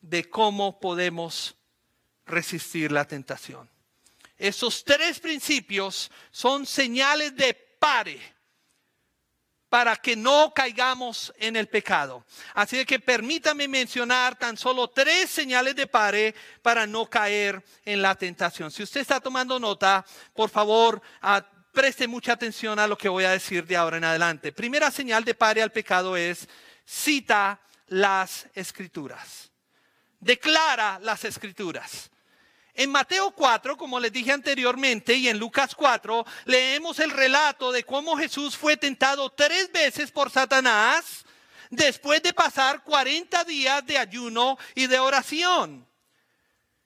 de 0.00 0.28
cómo 0.28 0.80
podemos 0.80 1.56
resistir 2.26 2.90
la 2.90 3.04
tentación. 3.04 3.70
Esos 4.36 4.84
tres 4.84 5.20
principios 5.20 6.10
son 6.30 6.66
señales 6.66 7.36
de 7.36 7.54
pare 7.54 8.20
para 9.68 9.96
que 9.96 10.16
no 10.16 10.52
caigamos 10.54 11.32
en 11.38 11.56
el 11.56 11.68
pecado. 11.68 12.24
Así 12.54 12.84
que 12.84 13.00
permítame 13.00 13.68
mencionar 13.68 14.38
tan 14.38 14.56
solo 14.56 14.88
tres 14.88 15.30
señales 15.30 15.74
de 15.74 15.86
pare 15.86 16.34
para 16.62 16.86
no 16.86 17.06
caer 17.06 17.62
en 17.84 18.00
la 18.00 18.14
tentación. 18.14 18.70
Si 18.70 18.82
usted 18.82 19.00
está 19.00 19.20
tomando 19.20 19.58
nota, 19.58 20.04
por 20.34 20.50
favor, 20.50 21.02
preste 21.72 22.06
mucha 22.06 22.32
atención 22.32 22.78
a 22.78 22.86
lo 22.86 22.96
que 22.96 23.08
voy 23.08 23.24
a 23.24 23.30
decir 23.32 23.66
de 23.66 23.76
ahora 23.76 23.96
en 23.96 24.04
adelante. 24.04 24.52
Primera 24.52 24.90
señal 24.90 25.24
de 25.24 25.34
pare 25.34 25.62
al 25.62 25.72
pecado 25.72 26.16
es 26.16 26.48
cita 26.84 27.60
las 27.88 28.46
escrituras. 28.54 29.50
Declara 30.20 30.98
las 31.00 31.24
escrituras. 31.24 32.10
En 32.78 32.90
Mateo 32.90 33.30
4, 33.30 33.74
como 33.78 33.98
les 33.98 34.12
dije 34.12 34.32
anteriormente, 34.32 35.14
y 35.14 35.28
en 35.28 35.38
Lucas 35.38 35.74
4, 35.74 36.26
leemos 36.44 36.98
el 36.98 37.10
relato 37.10 37.72
de 37.72 37.84
cómo 37.84 38.18
Jesús 38.18 38.54
fue 38.54 38.76
tentado 38.76 39.30
tres 39.30 39.72
veces 39.72 40.10
por 40.10 40.30
Satanás 40.30 41.24
después 41.70 42.22
de 42.22 42.34
pasar 42.34 42.84
40 42.84 43.44
días 43.44 43.86
de 43.86 43.96
ayuno 43.96 44.58
y 44.74 44.88
de 44.88 44.98
oración. 44.98 45.88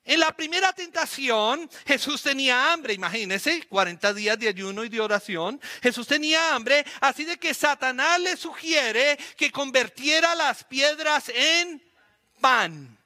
En 0.05 0.21
la 0.21 0.31
primera 0.31 0.73
tentación, 0.73 1.69
Jesús 1.85 2.23
tenía 2.23 2.73
hambre, 2.73 2.95
imagínense, 2.95 3.67
40 3.67 4.15
días 4.15 4.39
de 4.39 4.47
ayuno 4.47 4.85
y 4.85 4.89
de 4.89 5.01
oración. 5.01 5.61
Jesús 5.83 6.07
tenía 6.07 6.55
hambre, 6.55 6.87
así 7.01 7.25
de 7.25 7.37
que 7.37 7.53
Satanás 7.53 8.21
le 8.21 8.37
sugiere 8.37 9.19
que 9.37 9.51
convirtiera 9.51 10.37
las 10.37 10.63
piedras 10.63 11.29
en 11.31 11.83
pan. 12.41 13.00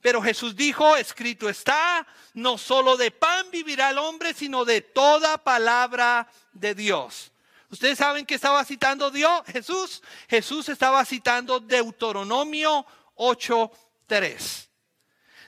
Pero 0.00 0.22
Jesús 0.22 0.56
dijo, 0.56 0.96
escrito 0.96 1.48
está, 1.48 2.06
no 2.34 2.56
solo 2.56 2.96
de 2.96 3.10
pan 3.10 3.50
vivirá 3.50 3.90
el 3.90 3.98
hombre, 3.98 4.32
sino 4.32 4.64
de 4.64 4.80
toda 4.80 5.36
palabra 5.38 6.26
de 6.52 6.74
Dios. 6.74 7.32
Ustedes 7.70 7.98
saben 7.98 8.26
que 8.26 8.34
estaba 8.34 8.64
citando 8.64 9.10
Dios, 9.10 9.42
Jesús. 9.46 10.02
Jesús 10.28 10.68
estaba 10.68 11.04
citando 11.04 11.60
Deuteronomio 11.60 12.84
8:3. 13.14 14.68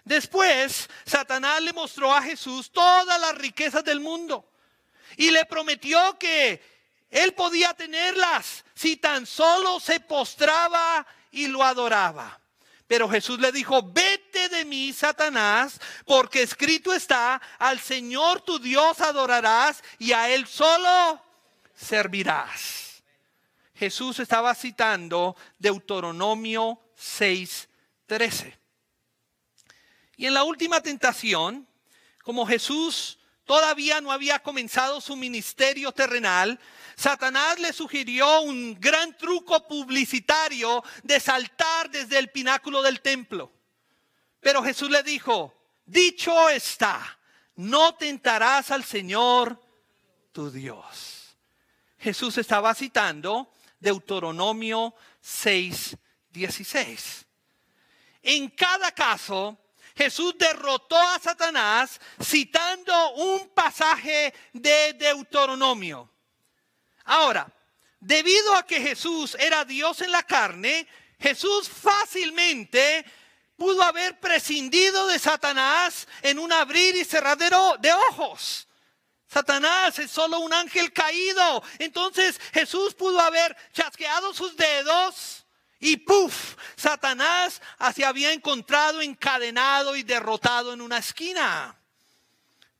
Después, 0.04 0.88
Satanás 1.04 1.62
le 1.62 1.72
mostró 1.72 2.12
a 2.14 2.22
Jesús 2.22 2.70
todas 2.70 3.20
las 3.20 3.36
riquezas 3.36 3.84
del 3.84 4.00
mundo 4.00 4.48
y 5.16 5.30
le 5.30 5.44
prometió 5.46 6.18
que 6.18 6.62
él 7.10 7.34
podía 7.34 7.74
tenerlas 7.74 8.64
si 8.74 8.96
tan 8.96 9.26
solo 9.26 9.80
se 9.80 10.00
postraba 10.00 11.06
y 11.30 11.46
lo 11.48 11.62
adoraba. 11.62 12.41
Pero 12.86 13.08
Jesús 13.08 13.38
le 13.38 13.52
dijo, 13.52 13.82
vete 13.82 14.48
de 14.48 14.64
mí, 14.64 14.92
Satanás, 14.92 15.80
porque 16.04 16.42
escrito 16.42 16.92
está, 16.92 17.40
al 17.58 17.80
Señor 17.80 18.42
tu 18.42 18.58
Dios 18.58 19.00
adorarás 19.00 19.82
y 19.98 20.12
a 20.12 20.28
Él 20.28 20.46
solo 20.46 21.22
servirás. 21.74 23.02
Jesús 23.74 24.20
estaba 24.20 24.54
citando 24.54 25.36
Deuteronomio 25.58 26.80
6:13. 26.96 28.56
Y 30.16 30.26
en 30.26 30.34
la 30.34 30.44
última 30.44 30.80
tentación, 30.80 31.66
como 32.22 32.46
Jesús 32.46 33.18
todavía 33.52 34.00
no 34.00 34.10
había 34.10 34.38
comenzado 34.38 34.98
su 34.98 35.14
ministerio 35.14 35.92
terrenal, 35.92 36.58
Satanás 36.96 37.58
le 37.58 37.74
sugirió 37.74 38.40
un 38.40 38.80
gran 38.80 39.14
truco 39.18 39.68
publicitario 39.68 40.82
de 41.02 41.20
saltar 41.20 41.90
desde 41.90 42.18
el 42.18 42.30
pináculo 42.30 42.80
del 42.80 43.02
templo. 43.02 43.52
Pero 44.40 44.62
Jesús 44.62 44.88
le 44.88 45.02
dijo, 45.02 45.52
dicho 45.84 46.48
está, 46.48 47.18
no 47.56 47.94
tentarás 47.94 48.70
al 48.70 48.84
Señor 48.84 49.62
tu 50.32 50.50
Dios. 50.50 51.36
Jesús 51.98 52.38
estaba 52.38 52.74
citando 52.74 53.52
Deuteronomio 53.78 54.94
6, 55.20 55.94
16. 56.30 57.26
En 58.22 58.48
cada 58.48 58.92
caso, 58.92 59.58
Jesús 60.02 60.34
derrotó 60.36 60.98
a 60.98 61.20
Satanás 61.20 62.00
citando 62.20 63.12
un 63.12 63.50
pasaje 63.50 64.34
de 64.52 64.94
Deuteronomio. 64.94 66.10
Ahora, 67.04 67.46
debido 68.00 68.52
a 68.56 68.66
que 68.66 68.80
Jesús 68.80 69.36
era 69.38 69.64
Dios 69.64 70.00
en 70.00 70.10
la 70.10 70.24
carne, 70.24 70.88
Jesús 71.20 71.68
fácilmente 71.68 73.04
pudo 73.56 73.80
haber 73.80 74.18
prescindido 74.18 75.06
de 75.06 75.20
Satanás 75.20 76.08
en 76.22 76.40
un 76.40 76.52
abrir 76.52 76.96
y 76.96 77.04
cerradero 77.04 77.76
de 77.78 77.92
ojos. 77.92 78.66
Satanás 79.28 80.00
es 80.00 80.10
solo 80.10 80.40
un 80.40 80.52
ángel 80.52 80.92
caído. 80.92 81.62
Entonces 81.78 82.40
Jesús 82.52 82.92
pudo 82.94 83.20
haber 83.20 83.56
chasqueado 83.72 84.34
sus 84.34 84.56
dedos 84.56 85.41
Y 85.84 85.96
puff, 85.96 86.54
Satanás 86.76 87.60
se 87.92 88.04
había 88.04 88.32
encontrado 88.32 89.00
encadenado 89.00 89.96
y 89.96 90.04
derrotado 90.04 90.72
en 90.72 90.80
una 90.80 90.98
esquina. 90.98 91.76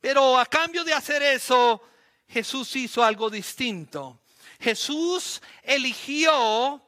Pero 0.00 0.38
a 0.38 0.46
cambio 0.46 0.84
de 0.84 0.94
hacer 0.94 1.20
eso, 1.20 1.82
Jesús 2.28 2.76
hizo 2.76 3.02
algo 3.02 3.28
distinto. 3.28 4.20
Jesús 4.60 5.42
eligió 5.64 6.80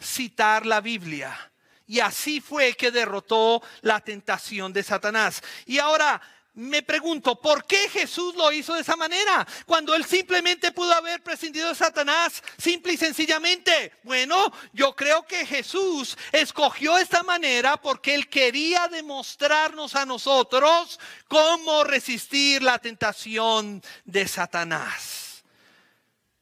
citar 0.00 0.66
la 0.66 0.80
Biblia. 0.80 1.52
Y 1.86 2.00
así 2.00 2.40
fue 2.40 2.74
que 2.74 2.90
derrotó 2.90 3.62
la 3.82 4.00
tentación 4.00 4.72
de 4.72 4.82
Satanás. 4.82 5.42
Y 5.64 5.78
ahora 5.78 6.20
me 6.54 6.82
pregunto, 6.82 7.40
¿por 7.40 7.64
qué 7.64 7.88
Jesús 7.88 8.34
lo 8.34 8.52
hizo 8.52 8.74
de 8.74 8.82
esa 8.82 8.94
manera? 8.94 9.46
Cuando 9.64 9.94
él 9.94 10.04
simplemente 10.04 10.70
pudo 10.70 10.92
haber 10.92 11.22
prescindido 11.22 11.70
de 11.70 11.74
Satanás, 11.74 12.42
simple 12.58 12.92
y 12.92 12.96
sencillamente. 12.98 13.94
Bueno, 14.02 14.52
yo 14.74 14.94
creo 14.94 15.22
que 15.26 15.46
Jesús 15.46 16.16
escogió 16.30 16.98
esta 16.98 17.22
manera 17.22 17.78
porque 17.78 18.14
él 18.14 18.28
quería 18.28 18.86
demostrarnos 18.88 19.96
a 19.96 20.04
nosotros 20.04 21.00
cómo 21.26 21.84
resistir 21.84 22.62
la 22.62 22.78
tentación 22.78 23.82
de 24.04 24.28
Satanás. 24.28 25.42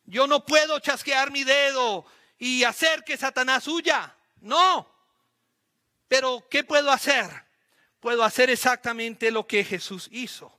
Yo 0.07 0.27
no 0.27 0.45
puedo 0.45 0.81
chasquear 0.81 1.31
mi 1.31 1.45
dedo 1.45 2.05
y 2.37 2.65
hacer 2.65 3.05
que 3.05 3.17
Satanás 3.17 3.69
huya. 3.69 4.17
No. 4.41 4.93
Pero, 6.09 6.49
¿qué 6.51 6.65
puedo 6.65 6.91
hacer? 6.91 7.50
Puedo 8.01 8.25
hacer 8.25 8.51
exactamente 8.51 9.31
lo 9.31 9.47
que 9.47 9.63
Jesús 9.63 10.09
hizo. 10.11 10.59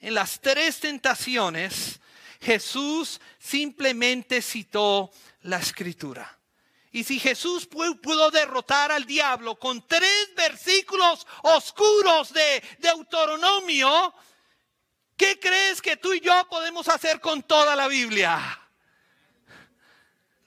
En 0.00 0.14
las 0.14 0.40
tres 0.40 0.80
tentaciones, 0.80 2.00
Jesús 2.40 3.20
simplemente 3.38 4.42
citó 4.42 5.10
la 5.42 5.58
escritura. 5.58 6.38
Y 6.90 7.04
si 7.04 7.18
Jesús 7.18 7.66
pudo 7.66 8.30
derrotar 8.30 8.92
al 8.92 9.06
diablo 9.06 9.54
con 9.58 9.86
tres 9.86 10.28
versículos 10.36 11.26
oscuros 11.42 12.32
de 12.34 12.62
Deuteronomio, 12.78 14.12
¿qué 15.16 15.40
crees 15.40 15.80
que 15.80 15.96
tú 15.96 16.12
y 16.12 16.20
yo 16.20 16.46
podemos 16.50 16.88
hacer 16.88 17.18
con 17.20 17.42
toda 17.44 17.74
la 17.74 17.88
Biblia? 17.88 18.61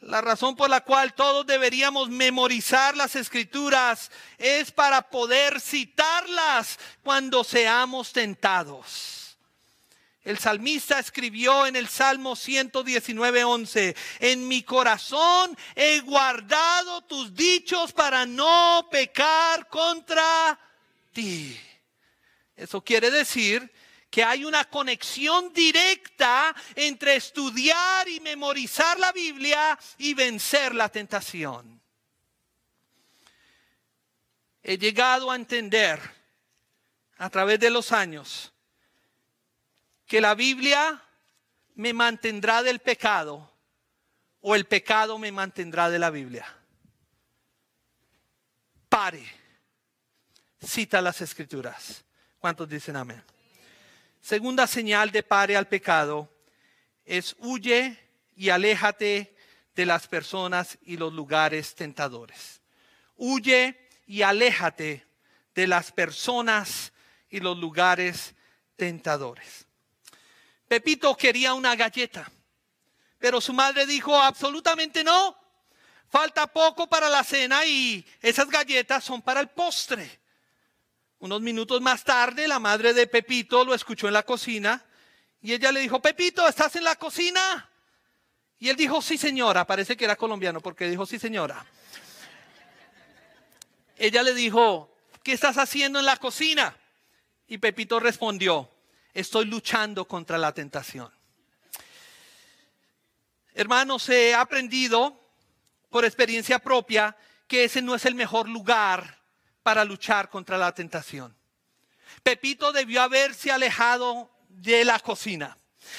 La 0.05 0.21
razón 0.21 0.55
por 0.55 0.69
la 0.69 0.81
cual 0.81 1.15
todos 1.15 1.47
deberíamos 1.47 2.09
memorizar 2.09 2.95
las 2.95 3.15
escrituras 3.15 4.11
es 4.37 4.71
para 4.71 5.09
poder 5.09 5.59
citarlas 5.59 6.77
cuando 7.01 7.43
seamos 7.43 8.13
tentados. 8.13 9.35
El 10.23 10.37
salmista 10.37 10.99
escribió 10.99 11.65
en 11.65 11.75
el 11.75 11.87
Salmo 11.87 12.35
119, 12.35 13.95
en 14.19 14.47
mi 14.47 14.61
corazón 14.61 15.57
he 15.73 15.99
guardado 16.01 17.01
tus 17.01 17.33
dichos 17.33 17.91
para 17.91 18.27
no 18.27 18.87
pecar 18.91 19.67
contra 19.69 20.59
ti. 21.13 21.59
Eso 22.55 22.79
quiere 22.79 23.09
decir 23.09 23.71
que 24.15 24.23
hay 24.23 24.45
una 24.45 24.63
conexión 24.63 25.51
directa 25.51 26.55
entre 26.73 27.17
estudiar 27.17 28.07
y 28.07 28.21
memorizar 28.21 28.97
la 28.97 29.11
Biblia 29.11 29.77
y 29.97 30.13
vencer 30.13 30.73
la 30.73 30.87
tentación. 30.87 31.81
He 34.63 34.77
llegado 34.77 35.29
a 35.29 35.35
entender 35.35 35.99
a 37.17 37.29
través 37.29 37.59
de 37.59 37.69
los 37.69 37.91
años 37.91 38.53
que 40.07 40.21
la 40.21 40.33
Biblia 40.33 41.03
me 41.73 41.91
mantendrá 41.91 42.63
del 42.63 42.79
pecado 42.79 43.51
o 44.39 44.55
el 44.55 44.65
pecado 44.65 45.19
me 45.19 45.33
mantendrá 45.33 45.89
de 45.89 45.99
la 45.99 46.09
Biblia. 46.09 46.47
Pare, 48.87 49.25
cita 50.65 51.01
las 51.01 51.19
escrituras. 51.19 52.05
¿Cuántos 52.39 52.69
dicen 52.69 52.95
amén? 52.95 53.21
Segunda 54.25 54.65
señal 54.65 55.11
de 55.11 55.21
pare 55.21 55.55
al 55.55 55.67
pecado 55.67 56.27
es 57.05 57.35
huye 57.37 57.95
y 58.35 58.49
aléjate 58.49 59.35
de 59.75 59.85
las 59.85 60.07
personas 60.07 60.79
y 60.81 60.97
los 60.97 61.13
lugares 61.13 61.75
tentadores. 61.75 62.59
Huye 63.17 63.87
y 64.07 64.23
aléjate 64.23 65.05
de 65.53 65.67
las 65.67 65.91
personas 65.91 66.91
y 67.29 67.39
los 67.39 67.55
lugares 67.55 68.33
tentadores. 68.75 69.67
Pepito 70.67 71.15
quería 71.15 71.53
una 71.53 71.75
galleta, 71.75 72.27
pero 73.19 73.39
su 73.39 73.53
madre 73.53 73.85
dijo 73.85 74.19
absolutamente 74.19 75.03
no. 75.03 75.37
Falta 76.09 76.47
poco 76.47 76.87
para 76.87 77.09
la 77.09 77.23
cena 77.23 77.63
y 77.63 78.03
esas 78.23 78.49
galletas 78.49 79.03
son 79.03 79.21
para 79.21 79.39
el 79.39 79.49
postre. 79.49 80.24
Unos 81.19 81.41
minutos 81.41 81.81
más 81.81 82.03
tarde, 82.03 82.47
la 82.47 82.59
madre 82.59 82.93
de 82.93 83.07
Pepito 83.07 83.63
lo 83.63 83.73
escuchó 83.73 84.07
en 84.07 84.13
la 84.13 84.23
cocina 84.23 84.85
y 85.41 85.53
ella 85.53 85.71
le 85.71 85.79
dijo, 85.79 86.01
Pepito, 86.01 86.47
¿estás 86.47 86.75
en 86.75 86.83
la 86.83 86.95
cocina? 86.95 87.69
Y 88.59 88.69
él 88.69 88.75
dijo, 88.75 89.01
sí 89.01 89.17
señora, 89.17 89.65
parece 89.65 89.95
que 89.95 90.05
era 90.05 90.15
colombiano 90.15 90.59
porque 90.59 90.89
dijo, 90.89 91.05
sí 91.05 91.19
señora. 91.19 91.65
ella 93.97 94.23
le 94.23 94.33
dijo, 94.33 94.93
¿qué 95.23 95.33
estás 95.33 95.57
haciendo 95.57 95.99
en 95.99 96.05
la 96.05 96.17
cocina? 96.17 96.75
Y 97.47 97.59
Pepito 97.59 97.99
respondió, 97.99 98.69
estoy 99.13 99.45
luchando 99.45 100.05
contra 100.05 100.37
la 100.37 100.53
tentación. 100.53 101.11
Hermanos, 103.53 104.09
he 104.09 104.33
aprendido 104.33 105.17
por 105.89 106.03
experiencia 106.03 106.59
propia 106.59 107.15
que 107.47 107.63
ese 107.63 107.81
no 107.81 107.95
es 107.95 108.05
el 108.05 108.15
mejor 108.15 108.49
lugar 108.49 109.24
para 109.65 109.83
luchar 109.83 110.29
contra 110.29 110.59
la 110.59 110.75
tentación. 110.75 111.35
Pepito 112.21 112.71
debió 112.71 113.01
haberse 113.01 113.51
alejado 113.51 114.29
de 114.47 114.85
la 114.85 114.99
cocina. 114.99 115.57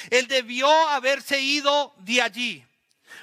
Él 0.09 0.29
debió 0.29 0.69
haberse 0.89 1.41
ido 1.41 1.93
de 1.99 2.23
allí. 2.23 2.65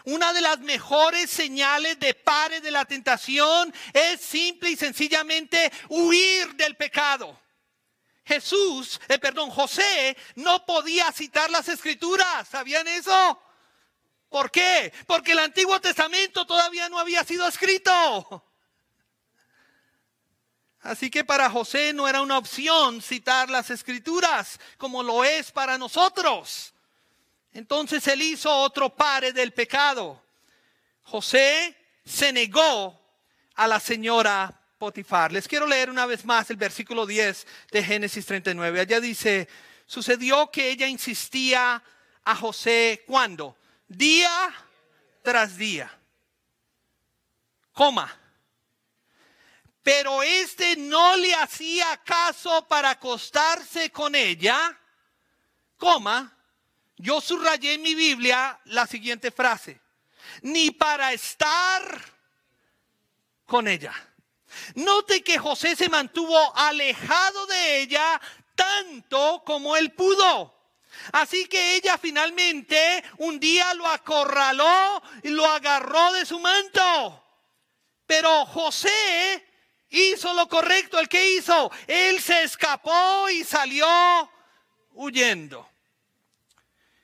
Una 0.03 0.33
de 0.33 0.41
las 0.41 0.59
mejores 0.59 1.29
señales 1.29 1.97
de 1.97 2.13
pare 2.13 2.59
de 2.59 2.71
la 2.71 2.83
tentación 2.83 3.73
es 3.93 4.19
simple 4.19 4.71
y 4.71 4.75
sencillamente 4.75 5.71
huir 5.87 6.53
del 6.55 6.75
pecado. 6.75 7.39
Jesús, 8.25 8.99
eh, 9.07 9.19
perdón, 9.19 9.49
José 9.49 10.17
no 10.35 10.65
podía 10.65 11.09
citar 11.13 11.49
las 11.51 11.69
escrituras. 11.69 12.49
¿Sabían 12.49 12.85
eso? 12.89 13.41
¿Por 14.27 14.51
qué? 14.51 14.91
Porque 15.07 15.31
el 15.31 15.39
Antiguo 15.39 15.79
Testamento 15.79 16.45
todavía 16.45 16.89
no 16.89 16.99
había 16.99 17.23
sido 17.23 17.47
escrito. 17.47 18.43
Así 20.83 21.09
que 21.09 21.23
para 21.23 21.49
José 21.49 21.93
no 21.93 22.09
era 22.09 22.21
una 22.21 22.37
opción 22.37 23.01
citar 23.01 23.49
las 23.49 23.69
escrituras 23.69 24.59
como 24.77 25.01
lo 25.01 25.23
es 25.23 25.49
para 25.49 25.77
nosotros. 25.77 26.73
Entonces 27.53 28.05
él 28.07 28.21
hizo 28.21 28.53
otro 28.53 28.89
pare 28.89 29.31
del 29.31 29.53
pecado. 29.53 30.21
José 31.03 31.77
se 32.03 32.33
negó 32.33 32.99
a 33.55 33.65
la 33.65 33.79
señora 33.79 34.59
Potifar. 34.77 35.31
Les 35.31 35.47
quiero 35.47 35.65
leer 35.65 35.89
una 35.89 36.05
vez 36.05 36.25
más 36.25 36.49
el 36.49 36.57
versículo 36.57 37.05
10 37.05 37.47
de 37.71 37.83
Génesis 37.83 38.25
39. 38.25 38.81
Allá 38.81 38.99
dice, 38.99 39.47
sucedió 39.85 40.51
que 40.51 40.69
ella 40.69 40.87
insistía 40.87 41.81
a 42.25 42.35
José 42.35 43.05
cuando? 43.07 43.55
Día 43.87 44.53
tras 45.21 45.55
día. 45.55 45.97
Coma 47.71 48.22
pero 49.83 50.23
este 50.23 50.77
no 50.77 51.17
le 51.17 51.35
hacía 51.35 51.97
caso 51.97 52.65
para 52.67 52.91
acostarse 52.91 53.91
con 53.91 54.15
ella, 54.15 54.79
coma, 55.77 56.35
yo 56.95 57.19
subrayé 57.19 57.73
en 57.73 57.81
mi 57.81 57.93
Biblia 57.93 58.59
la 58.65 58.87
siguiente 58.87 59.29
frase, 59.29 59.81
ni 60.41 60.71
para 60.71 61.11
estar 61.11 62.01
con 63.45 63.67
ella. 63.67 63.93
Note 64.75 65.21
que 65.21 65.37
José 65.37 65.75
se 65.75 65.89
mantuvo 65.89 66.55
alejado 66.55 67.45
de 67.47 67.81
ella 67.81 68.21
tanto 68.55 69.43
como 69.45 69.75
él 69.75 69.91
pudo. 69.91 70.53
Así 71.11 71.47
que 71.47 71.75
ella 71.75 71.97
finalmente 71.97 73.03
un 73.17 73.39
día 73.39 73.73
lo 73.73 73.87
acorraló 73.87 75.01
y 75.23 75.29
lo 75.29 75.45
agarró 75.45 76.13
de 76.13 76.25
su 76.25 76.39
manto. 76.39 77.21
Pero 78.05 78.45
José 78.45 79.43
hizo 79.93 80.33
lo 80.33 80.47
correcto. 80.49 80.99
¿El 80.99 81.07
que 81.07 81.35
hizo? 81.35 81.71
Él 81.87 82.19
se 82.19 82.43
escapó 82.43 83.29
y 83.29 83.43
salió 83.43 83.87
huyendo. 84.93 85.69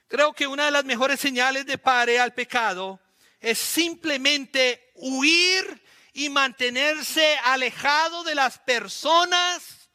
Creo 0.08 0.34
que 0.34 0.48
una 0.48 0.66
de 0.66 0.72
las 0.72 0.86
mejores 0.86 1.20
señales 1.20 1.66
de 1.66 1.78
pare 1.78 2.20
al 2.20 2.34
pecado 2.34 3.00
es 3.40 3.60
simplemente 3.60 4.92
huir 4.96 5.84
y 6.14 6.30
mantenerse 6.30 7.38
alejado 7.46 8.24
de 8.24 8.36
las 8.36 8.58
personas. 8.58 9.90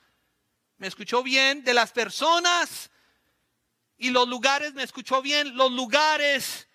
¿Me 0.79 0.87
escuchó 0.87 1.23
bien? 1.23 1.65
De 1.65 1.75
las 1.75 1.91
personas 1.91 2.91
y 3.99 4.11
los 4.11 4.29
lugares, 4.29 4.75
¿me 4.75 4.83
escuchó 4.83 5.21
bien? 5.21 5.57
Los 5.57 5.73
lugares 5.73 6.69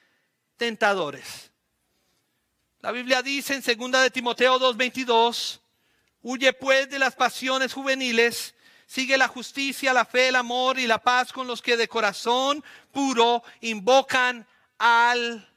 tentadores. 0.58 1.52
La 2.82 2.92
Biblia 2.92 3.22
dice 3.22 3.56
en 3.56 3.62
2 3.62 4.02
de 4.04 4.12
Timoteo 4.12 4.58
2:22, 4.60 5.60
huye 6.22 6.54
pues 6.54 6.90
de 6.90 7.00
las 7.00 7.16
pasiones 7.16 7.74
juveniles, 7.74 8.56
sigue 8.86 9.18
la 9.18 9.28
justicia, 9.28 9.94
la 9.94 10.06
fe, 10.06 10.30
el 10.30 10.36
amor 10.36 10.80
y 10.80 10.88
la 10.88 11.02
paz 11.02 11.32
con 11.32 11.48
los 11.48 11.62
que 11.62 11.78
de 11.78 11.88
corazón 11.88 12.64
puro 12.92 13.44
invocan 13.62 14.48
al 14.78 15.48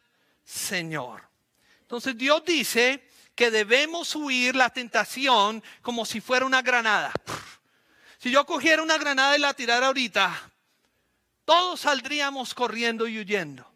Señor. 0.45 1.23
Entonces 1.81 2.17
Dios 2.17 2.45
dice 2.45 3.09
que 3.35 3.51
debemos 3.51 4.15
huir 4.15 4.55
la 4.55 4.71
tentación 4.71 5.63
como 5.81 6.05
si 6.05 6.21
fuera 6.21 6.47
una 6.47 6.63
granada. 6.63 7.13
Si 8.19 8.31
yo 8.31 8.47
cogiera 8.47 8.83
una 8.83 8.99
granada 8.99 9.37
y 9.37 9.41
la 9.41 9.55
tirara 9.55 9.89
ahorita, 9.89 10.53
todos 11.45 11.81
saldríamos 11.81 12.55
corriendo 12.55 13.09
y 13.09 13.19
huyendo. 13.19 13.67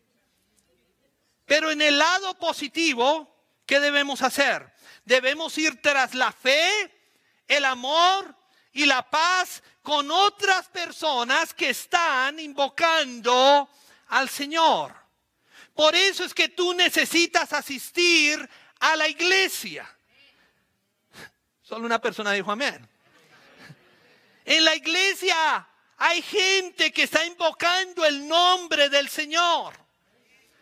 Pero 1.46 1.70
en 1.70 1.80
el 1.80 1.98
lado 1.98 2.38
positivo, 2.38 3.34
¿qué 3.64 3.80
debemos 3.80 4.22
hacer? 4.22 4.72
Debemos 5.06 5.56
ir 5.56 5.80
tras 5.80 6.14
la 6.14 6.32
fe, 6.32 6.68
el 7.46 7.64
amor 7.64 8.34
y 8.72 8.84
la 8.86 9.08
paz 9.08 9.62
con 9.80 10.10
otras 10.10 10.66
personas 10.66 11.54
que 11.54 11.70
están 11.70 12.40
invocando 12.40 13.70
al 14.08 14.28
Señor. 14.28 14.92
Por 15.74 15.94
eso 15.94 16.24
es 16.24 16.34
que 16.34 16.48
tú 16.48 16.74
necesitas 16.74 17.52
asistir 17.52 18.50
a 18.80 18.96
la 18.96 19.06
iglesia. 19.06 19.88
Solo 21.62 21.86
una 21.86 22.00
persona 22.00 22.32
dijo 22.32 22.50
amén. 22.50 22.88
En 24.44 24.64
la 24.64 24.74
iglesia 24.74 25.68
hay 25.98 26.20
gente 26.20 26.92
que 26.92 27.04
está 27.04 27.24
invocando 27.24 28.04
el 28.04 28.26
nombre 28.26 28.88
del 28.88 29.08
Señor. 29.08 29.85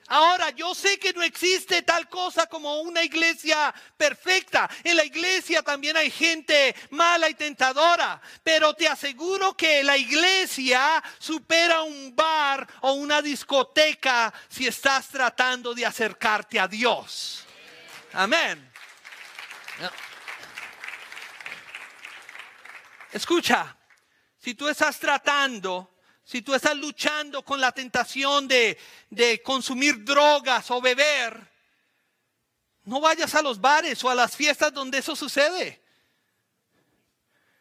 Ahora, 0.08 0.50
yo 0.50 0.74
sé 0.74 0.98
que 0.98 1.12
no 1.14 1.22
existe 1.22 1.82
tal 1.82 2.08
cosa 2.08 2.46
como 2.46 2.80
una 2.82 3.02
iglesia 3.02 3.74
perfecta. 3.96 4.68
En 4.82 4.96
la 4.96 5.04
iglesia 5.04 5.62
también 5.62 5.96
hay 5.96 6.10
gente 6.10 6.74
mala 6.90 7.28
y 7.28 7.34
tentadora. 7.34 8.20
Pero 8.42 8.74
te 8.74 8.86
aseguro 8.86 9.56
que 9.56 9.82
la 9.82 9.96
iglesia 9.96 11.02
supera 11.18 11.82
un 11.82 12.14
bar 12.14 12.66
o 12.82 12.92
una 12.92 13.22
discoteca 13.22 14.32
si 14.48 14.66
estás 14.66 15.08
tratando 15.08 15.74
de 15.74 15.86
acercarte 15.86 16.60
a 16.60 16.68
Dios. 16.68 17.44
Amén. 18.12 18.70
Escucha, 23.10 23.76
si 24.38 24.54
tú 24.54 24.68
estás 24.68 24.98
tratando 24.98 25.93
si 26.24 26.40
tú 26.40 26.54
estás 26.54 26.76
luchando 26.76 27.44
con 27.44 27.60
la 27.60 27.72
tentación 27.72 28.48
de, 28.48 28.78
consumir 29.44 30.04
drogas 30.04 30.70
o 30.70 30.80
beber, 30.80 31.52
no 32.84 33.00
vayas 33.00 33.34
a 33.34 33.42
los 33.42 33.60
bares 33.60 34.02
o 34.04 34.10
a 34.10 34.14
las 34.14 34.34
fiestas 34.34 34.72
donde 34.72 34.98
eso 34.98 35.14
sucede. 35.14 35.82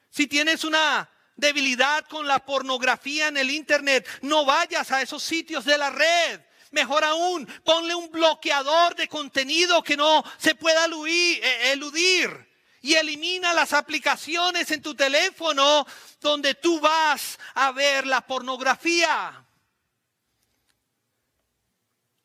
Si 0.10 0.28
tienes 0.28 0.64
una 0.64 1.10
debilidad 1.36 2.06
con 2.08 2.26
la 2.26 2.40
pornografía 2.40 3.28
en 3.28 3.38
el 3.38 3.52
Internet, 3.52 4.08
no 4.22 4.46
vayas 4.46 4.92
a 4.92 5.02
esos 5.02 5.24
sitios 5.24 5.66
de 5.66 5.78
la 5.78 5.90
red. 5.90 6.42
Mejor 6.72 7.04
aún, 7.04 7.46
ponle 7.64 7.94
un 7.94 8.10
bloqueador 8.12 8.96
de 8.96 9.08
contenido 9.08 9.84
que 9.84 9.98
no 9.98 10.24
se 10.38 10.56
pueda 10.56 10.86
eh, 10.86 11.72
eludir 11.72 12.53
y 12.84 12.96
elimina 12.96 13.54
las 13.54 13.72
aplicaciones 13.72 14.70
en 14.70 14.82
tu 14.82 14.94
teléfono 14.94 15.88
donde 16.20 16.54
tú 16.54 16.82
vas 16.82 17.40
a 17.54 17.72
ver 17.72 18.06
la 18.06 18.20
pornografía. 18.20 19.46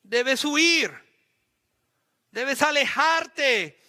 Debes 0.02 0.44
huir, 0.44 0.92
debes 2.32 2.60
alejarte 2.60 3.80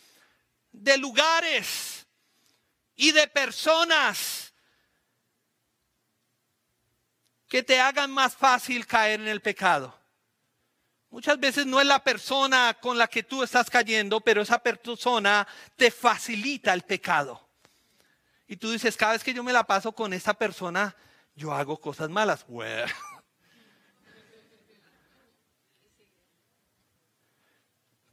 de 0.72 0.98
lugares 1.00 2.06
y 2.96 3.14
de 3.14 3.28
personas 3.28 4.54
que 7.48 7.64
te 7.64 7.80
hagan 7.80 8.12
más 8.12 8.36
fácil 8.36 8.86
caer 8.86 9.22
en 9.22 9.28
el 9.28 9.42
pecado. 9.42 9.99
Muchas 11.10 11.40
veces 11.40 11.66
no 11.66 11.82
es 11.82 11.88
la 11.88 12.04
persona 12.04 12.78
con 12.80 12.98
la 12.98 13.08
que 13.08 13.24
tú 13.24 13.42
estás 13.42 13.70
cayendo, 13.70 14.22
pero 14.22 14.42
esa 14.42 14.60
persona 14.60 15.48
te 15.76 15.90
facilita 15.90 16.74
el 16.74 16.84
pecado. 16.84 17.50
Y 18.48 18.58
tú 18.58 18.72
dices, 18.72 18.96
cada 18.96 19.14
vez 19.14 19.24
que 19.24 19.34
yo 19.34 19.44
me 19.44 19.54
la 19.54 19.64
paso 19.64 19.92
con 19.92 20.14
esa 20.14 20.34
persona, 20.36 20.96
yo 21.36 21.54
hago 21.54 21.80
cosas 21.80 22.10
malas. 22.10 22.46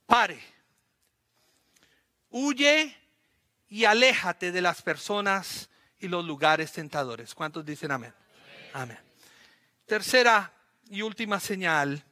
Pare. 0.06 0.40
Huye 2.30 2.96
y 3.68 3.85
aléjate 3.85 4.52
de 4.52 4.62
las 4.62 4.80
personas 4.80 5.68
y 5.98 6.09
los 6.09 6.24
lugares 6.24 6.72
tentadores. 6.72 7.35
¿Cuántos 7.35 7.64
dicen 7.64 7.90
amén? 7.90 8.14
Amén. 8.72 8.98
Tercera 9.87 10.52
y 10.88 11.02
última 11.02 11.40
señal 11.40 12.04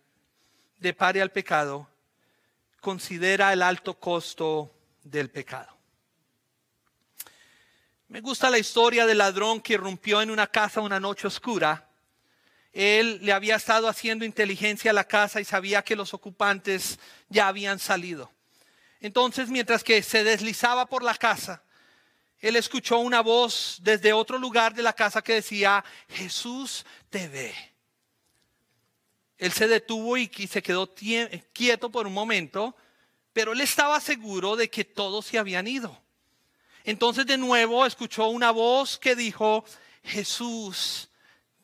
de 0.85 0.92
pare 0.92 1.23
al 1.23 1.31
pecado, 1.31 1.88
considera 2.79 3.55
el 3.55 3.62
alto 3.62 3.99
costo 3.99 4.70
del 5.03 5.31
pecado. 5.31 5.75
Me 8.09 8.20
gusta 8.20 8.51
la 8.51 8.59
historia 8.59 9.07
del 9.07 9.16
ladrón 9.16 9.62
que 9.62 9.79
rompió 9.79 10.20
en 10.20 10.31
una 10.31 10.47
casa 10.47 10.83
una 10.83 11.01
noche 11.01 11.27
oscura. 11.27 11.88
Él 12.70 13.18
le 13.23 13.33
había 13.33 13.57
estado 13.57 13.88
haciendo 13.88 14.27
inteligencia 14.27 14.90
a 14.90 14.94
la 14.94 15.05
casa 15.05 15.40
y 15.40 15.47
sabía 15.47 15.81
que 15.81 15.97
los 15.97 16.12
ocupantes 16.12 16.99
ya 17.31 17.49
habían 17.49 17.79
salido. 17.79 18.31
Entonces, 19.01 19.49
mientras 19.49 19.83
que 19.83 20.03
se 20.03 20.23
deslizaba 20.23 20.85
por 20.85 21.03
la 21.03 21.14
casa, 21.14 21.62
él 22.40 22.57
escuchó 22.57 22.99
una 22.99 23.23
voz 23.23 23.79
desde 23.81 24.12
otro 24.12 24.37
lugar 24.37 24.75
de 24.75 24.83
la 24.83 24.92
casa 24.92 25.23
que 25.23 25.33
decía, 25.33 25.83
Jesús 26.11 26.85
te 27.09 27.27
ve. 27.29 27.74
Él 29.38 29.53
se 29.53 29.68
detuvo 29.68 30.16
y 30.16 30.29
se 30.29 30.62
quedó 30.62 30.92
quieto 31.53 31.90
por 31.90 32.07
un 32.07 32.12
momento, 32.12 32.75
pero 33.33 33.53
él 33.53 33.61
estaba 33.61 34.01
seguro 34.01 34.57
de 34.57 34.70
que 34.70 34.85
todos 34.85 35.27
se 35.27 35.38
habían 35.38 35.66
ido. 35.66 36.01
Entonces 36.85 37.27
de 37.27 37.38
nuevo 37.38 37.85
escuchó 37.87 38.29
una 38.29 38.51
voz 38.51 38.99
que 38.99 39.16
dijo, 39.16 39.64
Jesús 40.03 41.09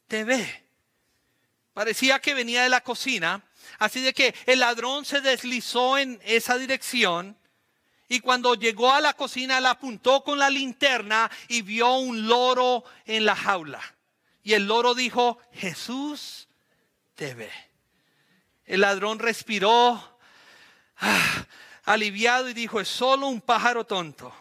te 0.09 0.25
ve. 0.25 0.65
Parecía 1.75 2.19
que 2.21 2.35
venía 2.35 2.65
de 2.65 2.69
la 2.69 2.83
cocina, 2.83 3.45
así 3.79 4.01
de 4.01 4.13
que 4.13 4.35
el 4.47 4.61
ladrón 4.61 5.05
se 5.05 5.21
deslizó 5.21 5.99
en 5.99 6.21
esa 6.25 6.59
dirección 6.59 7.37
y 8.13 8.19
cuando 8.19 8.57
llegó 8.57 8.93
a 8.93 9.01
la 9.01 9.15
cocina 9.15 9.61
la 9.61 9.71
apuntó 9.71 10.25
con 10.25 10.37
la 10.37 10.51
linterna 10.51 11.31
y 11.47 11.63
vio 11.63 11.95
un 11.95 12.27
loro 12.27 12.83
en 13.07 13.25
la 13.25 13.37
jaula. 13.37 13.81
Y 14.43 14.55
el 14.55 14.67
loro 14.67 14.95
dijo, 14.95 15.39
Jesús 15.53 16.49
El 18.65 18.81
ladrón 18.81 19.19
respiró 19.19 20.19
ah, 20.99 21.45
aliviado 21.85 22.49
y 22.49 22.55
dijo, 22.55 22.81
es 22.81 22.89
solo 22.89 23.27
un 23.27 23.43
pájaro 23.43 23.85
tonto. 23.85 24.35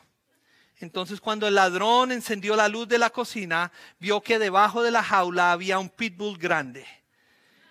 Entonces 0.77 1.19
cuando 1.19 1.45
el 1.47 1.55
ladrón 1.55 2.13
encendió 2.13 2.55
la 2.55 2.69
luz 2.69 2.87
de 2.87 2.97
la 2.97 3.09
cocina, 3.09 3.71
vio 3.99 4.21
que 4.21 4.39
debajo 4.39 4.81
de 4.81 4.91
la 4.91 5.03
jaula 5.03 5.51
había 5.51 5.77
un 5.77 5.89
pitbull 5.89 6.37
grande. 6.37 6.87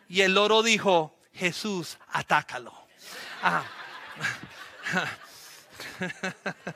Y 0.08 0.20
el 0.20 0.34
loro 0.34 0.62
dijo, 0.62 1.18
Jesús, 1.32 1.96
atácalo. 2.08 2.74
Ah. 3.42 3.64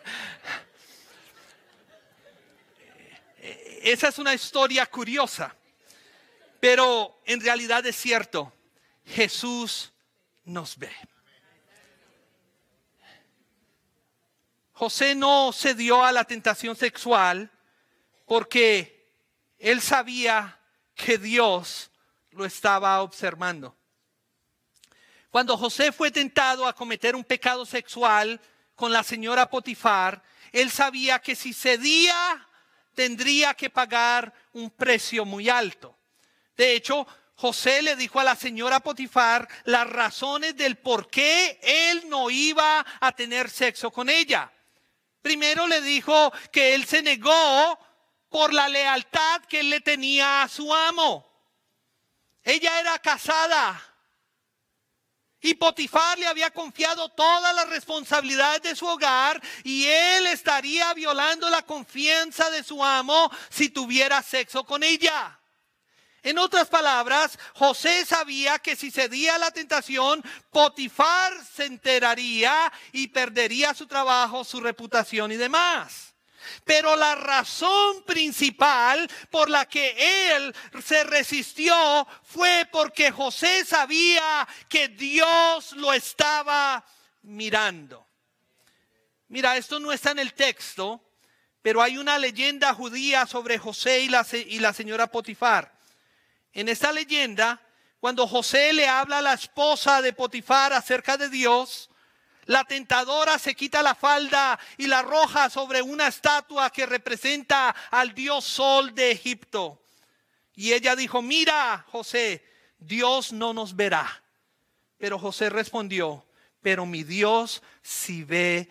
Esa 3.82 4.08
es 4.08 4.18
una 4.18 4.32
historia 4.32 4.86
curiosa. 4.86 5.54
Pero 6.62 7.20
en 7.24 7.40
realidad 7.40 7.84
es 7.86 7.96
cierto, 7.96 8.52
Jesús 9.04 9.92
nos 10.44 10.78
ve. 10.78 10.92
José 14.70 15.16
no 15.16 15.52
cedió 15.52 16.04
a 16.04 16.12
la 16.12 16.22
tentación 16.22 16.76
sexual 16.76 17.50
porque 18.26 19.10
él 19.58 19.80
sabía 19.80 20.60
que 20.94 21.18
Dios 21.18 21.90
lo 22.30 22.44
estaba 22.44 23.02
observando. 23.02 23.76
Cuando 25.30 25.58
José 25.58 25.90
fue 25.90 26.12
tentado 26.12 26.68
a 26.68 26.76
cometer 26.76 27.16
un 27.16 27.24
pecado 27.24 27.66
sexual 27.66 28.40
con 28.76 28.92
la 28.92 29.02
señora 29.02 29.50
Potifar, 29.50 30.22
él 30.52 30.70
sabía 30.70 31.18
que 31.18 31.34
si 31.34 31.54
cedía 31.54 32.46
tendría 32.94 33.52
que 33.52 33.68
pagar 33.68 34.32
un 34.52 34.70
precio 34.70 35.24
muy 35.24 35.48
alto. 35.48 35.98
De 36.62 36.76
hecho, 36.76 37.08
José 37.34 37.82
le 37.82 37.96
dijo 37.96 38.20
a 38.20 38.22
la 38.22 38.36
señora 38.36 38.78
Potifar 38.78 39.48
las 39.64 39.84
razones 39.84 40.56
del 40.56 40.78
por 40.78 41.10
qué 41.10 41.58
él 41.60 42.08
no 42.08 42.30
iba 42.30 42.86
a 43.00 43.10
tener 43.10 43.50
sexo 43.50 43.90
con 43.90 44.08
ella. 44.08 44.48
Primero 45.22 45.66
le 45.66 45.80
dijo 45.80 46.32
que 46.52 46.76
él 46.76 46.84
se 46.84 47.02
negó 47.02 47.76
por 48.28 48.52
la 48.52 48.68
lealtad 48.68 49.42
que 49.46 49.58
él 49.58 49.70
le 49.70 49.80
tenía 49.80 50.44
a 50.44 50.48
su 50.48 50.72
amo. 50.72 51.28
Ella 52.44 52.78
era 52.78 52.96
casada 53.00 53.82
Y 55.40 55.54
Potifar 55.54 56.16
le 56.20 56.28
había 56.28 56.52
confiado 56.52 57.08
todas 57.08 57.56
las 57.56 57.68
responsabilidades 57.70 58.62
de 58.62 58.76
su 58.76 58.86
hogar 58.86 59.42
y 59.64 59.88
él 59.88 60.28
estaría 60.28 60.94
violando 60.94 61.50
la 61.50 61.62
confianza 61.62 62.50
de 62.50 62.62
su 62.62 62.84
amo 62.84 63.32
si 63.50 63.68
tuviera 63.68 64.22
sexo 64.22 64.62
con 64.62 64.84
ella. 64.84 65.40
En 66.22 66.38
otras 66.38 66.68
palabras, 66.68 67.36
José 67.54 68.06
sabía 68.06 68.58
que 68.60 68.76
si 68.76 68.92
cedía 68.92 69.34
a 69.34 69.38
la 69.38 69.50
tentación, 69.50 70.22
Potifar 70.50 71.32
se 71.44 71.64
enteraría 71.64 72.72
y 72.92 73.08
perdería 73.08 73.74
su 73.74 73.86
trabajo, 73.86 74.44
su 74.44 74.60
reputación 74.60 75.32
y 75.32 75.36
demás. 75.36 76.14
Pero 76.64 76.94
la 76.94 77.16
razón 77.16 78.04
principal 78.04 79.08
por 79.30 79.50
la 79.50 79.66
que 79.66 80.36
él 80.36 80.54
se 80.84 81.02
resistió 81.04 82.06
fue 82.22 82.68
porque 82.70 83.10
José 83.10 83.64
sabía 83.64 84.46
que 84.68 84.88
Dios 84.88 85.72
lo 85.72 85.92
estaba 85.92 86.84
mirando. 87.22 88.06
Mira, 89.28 89.56
esto 89.56 89.80
no 89.80 89.92
está 89.92 90.12
en 90.12 90.20
el 90.20 90.34
texto, 90.34 91.02
pero 91.62 91.82
hay 91.82 91.96
una 91.96 92.18
leyenda 92.18 92.74
judía 92.74 93.26
sobre 93.26 93.58
José 93.58 94.00
y 94.00 94.08
la, 94.08 94.26
y 94.32 94.58
la 94.60 94.72
señora 94.72 95.06
Potifar. 95.08 95.81
En 96.52 96.68
esta 96.68 96.92
leyenda, 96.92 97.60
cuando 98.00 98.26
José 98.26 98.72
le 98.72 98.88
habla 98.88 99.18
a 99.18 99.22
la 99.22 99.34
esposa 99.34 100.02
de 100.02 100.12
Potifar 100.12 100.72
acerca 100.72 101.16
de 101.16 101.28
Dios, 101.28 101.88
la 102.46 102.64
tentadora 102.64 103.38
se 103.38 103.54
quita 103.54 103.82
la 103.82 103.94
falda 103.94 104.58
y 104.76 104.86
la 104.86 104.98
arroja 104.98 105.48
sobre 105.48 105.80
una 105.80 106.08
estatua 106.08 106.70
que 106.70 106.86
representa 106.86 107.70
al 107.90 108.14
dios 108.14 108.44
Sol 108.44 108.94
de 108.94 109.12
Egipto. 109.12 109.80
Y 110.54 110.72
ella 110.72 110.96
dijo, 110.96 111.22
mira, 111.22 111.86
José, 111.90 112.44
Dios 112.78 113.32
no 113.32 113.54
nos 113.54 113.76
verá. 113.76 114.22
Pero 114.98 115.18
José 115.18 115.50
respondió, 115.50 116.26
pero 116.60 116.84
mi 116.84 117.04
Dios 117.04 117.62
sí 117.80 118.24
ve 118.24 118.68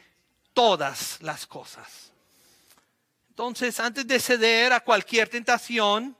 todas 0.54 1.18
las 1.22 1.48
cosas. 1.48 2.12
Entonces, 3.30 3.80
antes 3.80 4.06
de 4.06 4.20
ceder 4.20 4.74
a 4.74 4.82
cualquier 4.82 5.30
tentación, 5.30 6.16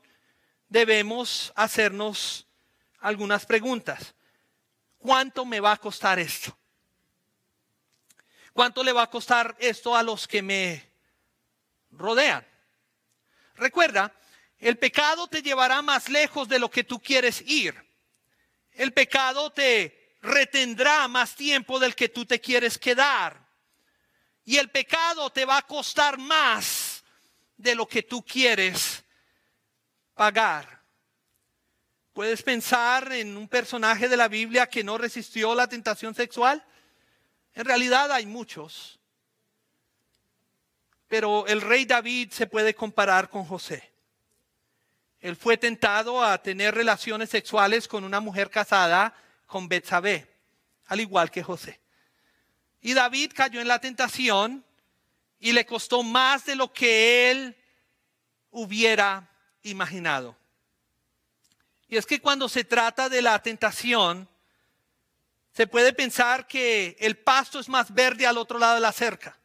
debemos 0.72 1.52
hacernos 1.54 2.46
algunas 2.98 3.44
preguntas. 3.44 4.14
¿Cuánto 4.96 5.44
me 5.44 5.60
va 5.60 5.72
a 5.72 5.76
costar 5.76 6.18
esto? 6.18 6.58
¿Cuánto 8.54 8.82
le 8.82 8.92
va 8.92 9.02
a 9.02 9.10
costar 9.10 9.54
esto 9.60 9.94
a 9.94 10.02
los 10.02 10.26
que 10.26 10.40
me 10.40 10.90
rodean? 11.90 12.46
Recuerda, 13.56 14.14
el 14.58 14.78
pecado 14.78 15.26
te 15.26 15.42
llevará 15.42 15.82
más 15.82 16.08
lejos 16.08 16.48
de 16.48 16.58
lo 16.58 16.70
que 16.70 16.84
tú 16.84 17.00
quieres 17.00 17.42
ir. 17.42 17.74
El 18.72 18.94
pecado 18.94 19.50
te 19.50 20.16
retendrá 20.22 21.06
más 21.06 21.36
tiempo 21.36 21.78
del 21.78 21.94
que 21.94 22.08
tú 22.08 22.24
te 22.24 22.40
quieres 22.40 22.78
quedar. 22.78 23.46
Y 24.44 24.56
el 24.56 24.70
pecado 24.70 25.28
te 25.28 25.44
va 25.44 25.58
a 25.58 25.66
costar 25.66 26.16
más 26.16 27.04
de 27.58 27.74
lo 27.74 27.86
que 27.86 28.02
tú 28.02 28.24
quieres 28.24 29.01
pagar. 30.14 30.82
¿Puedes 32.12 32.42
pensar 32.42 33.10
en 33.12 33.36
un 33.36 33.48
personaje 33.48 34.08
de 34.08 34.16
la 34.16 34.28
Biblia 34.28 34.68
que 34.68 34.84
no 34.84 34.98
resistió 34.98 35.54
la 35.54 35.66
tentación 35.66 36.14
sexual? 36.14 36.62
En 37.54 37.64
realidad 37.64 38.12
hay 38.12 38.26
muchos, 38.26 38.98
pero 41.08 41.46
el 41.46 41.60
rey 41.60 41.84
David 41.84 42.30
se 42.30 42.46
puede 42.46 42.74
comparar 42.74 43.30
con 43.30 43.44
José. 43.44 43.92
Él 45.20 45.36
fue 45.36 45.56
tentado 45.56 46.22
a 46.22 46.42
tener 46.42 46.74
relaciones 46.74 47.30
sexuales 47.30 47.86
con 47.86 48.04
una 48.04 48.20
mujer 48.20 48.50
casada 48.50 49.14
con 49.46 49.68
Betsabé, 49.68 50.26
al 50.86 51.00
igual 51.00 51.30
que 51.30 51.42
José. 51.42 51.80
Y 52.80 52.94
David 52.94 53.32
cayó 53.34 53.60
en 53.60 53.68
la 53.68 53.80
tentación 53.80 54.64
y 55.38 55.52
le 55.52 55.64
costó 55.64 56.02
más 56.02 56.44
de 56.44 56.56
lo 56.56 56.72
que 56.72 57.30
él 57.30 57.56
hubiera 58.50 59.31
imaginado. 59.62 60.36
Y 61.88 61.96
es 61.96 62.06
que 62.06 62.20
cuando 62.20 62.48
se 62.48 62.64
trata 62.64 63.08
de 63.08 63.20
la 63.20 63.38
tentación, 63.42 64.28
se 65.52 65.66
puede 65.66 65.92
pensar 65.92 66.46
que 66.46 66.96
el 66.98 67.18
pasto 67.18 67.60
es 67.60 67.68
más 67.68 67.92
verde 67.92 68.26
al 68.26 68.38
otro 68.38 68.58
lado 68.58 68.76
de 68.76 68.80
la 68.80 68.92
cerca. 68.92 69.38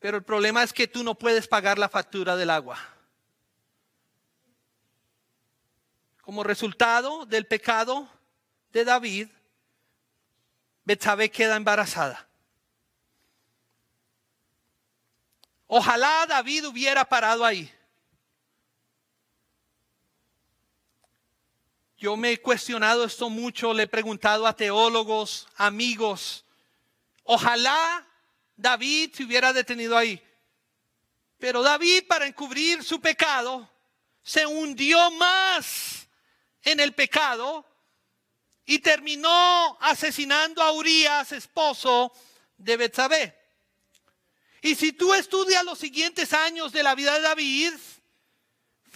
Pero 0.00 0.16
el 0.16 0.24
problema 0.24 0.62
es 0.62 0.72
que 0.72 0.88
tú 0.88 1.02
no 1.02 1.14
puedes 1.14 1.46
pagar 1.46 1.78
la 1.78 1.88
factura 1.88 2.36
del 2.36 2.50
agua. 2.50 2.78
Como 6.20 6.42
resultado 6.42 7.24
del 7.26 7.46
pecado 7.46 8.08
de 8.72 8.84
David, 8.84 9.28
Betsabé 10.84 11.30
queda 11.30 11.56
embarazada. 11.56 12.26
Ojalá 15.68 16.26
David 16.28 16.66
hubiera 16.66 17.04
parado 17.04 17.44
ahí. 17.44 17.72
Yo 22.06 22.16
me 22.16 22.30
he 22.30 22.40
cuestionado 22.40 23.02
esto 23.02 23.28
mucho, 23.28 23.74
le 23.74 23.82
he 23.82 23.88
preguntado 23.88 24.46
a 24.46 24.54
teólogos, 24.54 25.48
amigos. 25.56 26.44
Ojalá 27.24 28.06
David 28.56 29.12
se 29.12 29.24
hubiera 29.24 29.52
detenido 29.52 29.98
ahí. 29.98 30.22
Pero 31.36 31.62
David, 31.62 32.04
para 32.06 32.28
encubrir 32.28 32.84
su 32.84 33.00
pecado, 33.00 33.68
se 34.22 34.46
hundió 34.46 35.10
más 35.10 36.06
en 36.62 36.78
el 36.78 36.94
pecado 36.94 37.66
y 38.64 38.78
terminó 38.78 39.76
asesinando 39.80 40.62
a 40.62 40.70
Urias, 40.70 41.32
esposo 41.32 42.12
de 42.56 42.76
Betsabé. 42.76 43.36
Y 44.62 44.76
si 44.76 44.92
tú 44.92 45.12
estudias 45.12 45.64
los 45.64 45.80
siguientes 45.80 46.32
años 46.32 46.70
de 46.70 46.84
la 46.84 46.94
vida 46.94 47.14
de 47.14 47.22
David, 47.22 47.72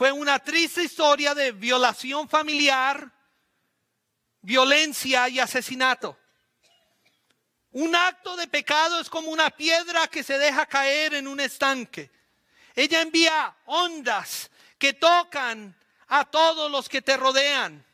fue 0.01 0.13
una 0.13 0.39
triste 0.39 0.83
historia 0.83 1.35
de 1.35 1.53
violación 1.53 2.27
familiar, 2.27 3.13
violencia 4.41 5.29
y 5.29 5.39
asesinato. 5.39 6.17
Un 7.73 7.95
acto 7.95 8.35
de 8.35 8.49
pecado 8.49 8.99
es 8.99 9.11
como 9.11 9.31
una 9.31 9.51
piedra 9.51 10.09
que 10.09 10.23
se 10.23 10.39
deja 10.39 10.65
caer 10.65 11.13
en 11.13 11.29
un 11.29 11.39
estanque. 11.39 12.11
Ella 12.75 13.03
envía 13.03 13.55
ondas 13.67 14.51
que 14.79 14.95
tocan 14.95 15.77
a 16.09 16.25
todos 16.25 16.71
los 16.71 16.89
que 16.89 17.03
te 17.03 17.19
rodean. 17.19 17.85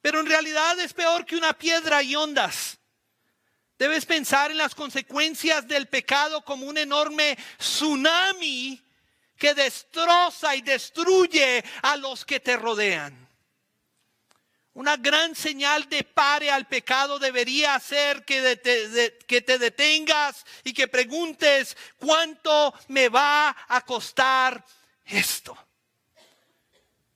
Pero 0.00 0.20
en 0.20 0.26
realidad 0.26 0.78
es 0.78 0.92
peor 0.92 1.26
que 1.26 1.34
una 1.34 1.52
piedra 1.58 2.00
y 2.04 2.14
ondas. 2.14 2.78
Debes 3.76 4.06
pensar 4.06 4.52
en 4.52 4.58
las 4.58 4.76
consecuencias 4.76 5.66
del 5.66 5.88
pecado 5.88 6.44
como 6.44 6.64
un 6.64 6.78
enorme 6.78 7.36
tsunami 7.58 8.85
que 9.38 9.54
destroza 9.54 10.54
y 10.54 10.62
destruye 10.62 11.64
a 11.82 11.96
los 11.96 12.24
que 12.24 12.40
te 12.40 12.56
rodean. 12.56 13.26
Una 14.74 14.98
gran 14.98 15.34
señal 15.34 15.88
de 15.88 16.04
pare 16.04 16.50
al 16.50 16.66
pecado 16.66 17.18
debería 17.18 17.78
ser 17.80 18.26
que, 18.26 18.60
que 19.26 19.40
te 19.40 19.58
detengas 19.58 20.44
y 20.64 20.74
que 20.74 20.86
preguntes 20.86 21.76
cuánto 21.96 22.74
me 22.88 23.08
va 23.08 23.56
a 23.68 23.80
costar 23.82 24.62
esto. 25.06 25.56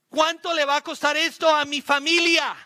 ¿Cuánto 0.09 0.55
le 0.55 0.65
va 0.65 0.77
a 0.77 0.81
costar 0.83 1.17
esto 1.17 1.55
a 1.55 1.65
mi 1.67 1.83
familia? 1.83 2.57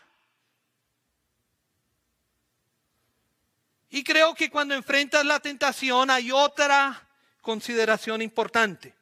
Y 3.90 4.02
creo 4.02 4.34
que 4.34 4.48
cuando 4.48 4.74
enfrentas 4.74 5.24
la 5.24 5.40
tentación 5.40 6.10
hay 6.10 6.32
otra 6.32 7.06
consideración 7.40 8.22
importante. 8.22 8.94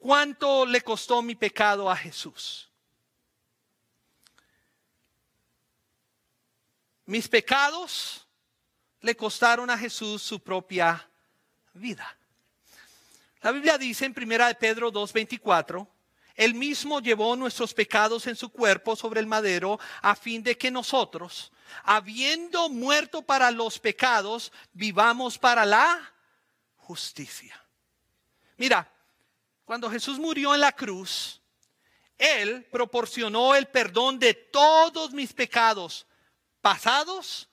¿Cuánto 0.00 0.64
le 0.64 0.80
costó 0.80 1.20
mi 1.20 1.34
pecado 1.34 1.90
a 1.90 1.94
Jesús? 1.94 2.70
Mis 7.04 7.28
pecados 7.28 8.26
le 9.02 9.14
costaron 9.14 9.68
a 9.68 9.76
Jesús 9.76 10.22
su 10.22 10.40
propia 10.40 11.06
vida. 11.74 12.16
La 13.42 13.52
Biblia 13.52 13.76
dice 13.76 14.06
en 14.06 14.14
1 14.16 14.46
de 14.46 14.54
Pedro 14.54 14.90
2:24, 14.90 15.86
él 16.34 16.54
mismo 16.54 17.00
llevó 17.00 17.36
nuestros 17.36 17.74
pecados 17.74 18.26
en 18.26 18.36
su 18.36 18.48
cuerpo 18.48 18.96
sobre 18.96 19.20
el 19.20 19.26
madero 19.26 19.78
a 20.00 20.16
fin 20.16 20.42
de 20.42 20.56
que 20.56 20.70
nosotros, 20.70 21.52
habiendo 21.84 22.70
muerto 22.70 23.20
para 23.20 23.50
los 23.50 23.78
pecados, 23.78 24.50
vivamos 24.72 25.36
para 25.36 25.66
la 25.66 26.10
justicia. 26.78 27.62
Mira, 28.56 28.90
cuando 29.70 29.88
Jesús 29.88 30.18
murió 30.18 30.52
en 30.52 30.62
la 30.62 30.72
cruz, 30.72 31.40
Él 32.18 32.66
proporcionó 32.72 33.54
el 33.54 33.68
perdón 33.68 34.18
de 34.18 34.34
todos 34.34 35.12
mis 35.12 35.32
pecados, 35.32 36.08
pasados, 36.60 37.48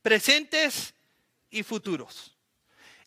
presentes 0.00 0.94
y 1.50 1.64
futuros. 1.64 2.36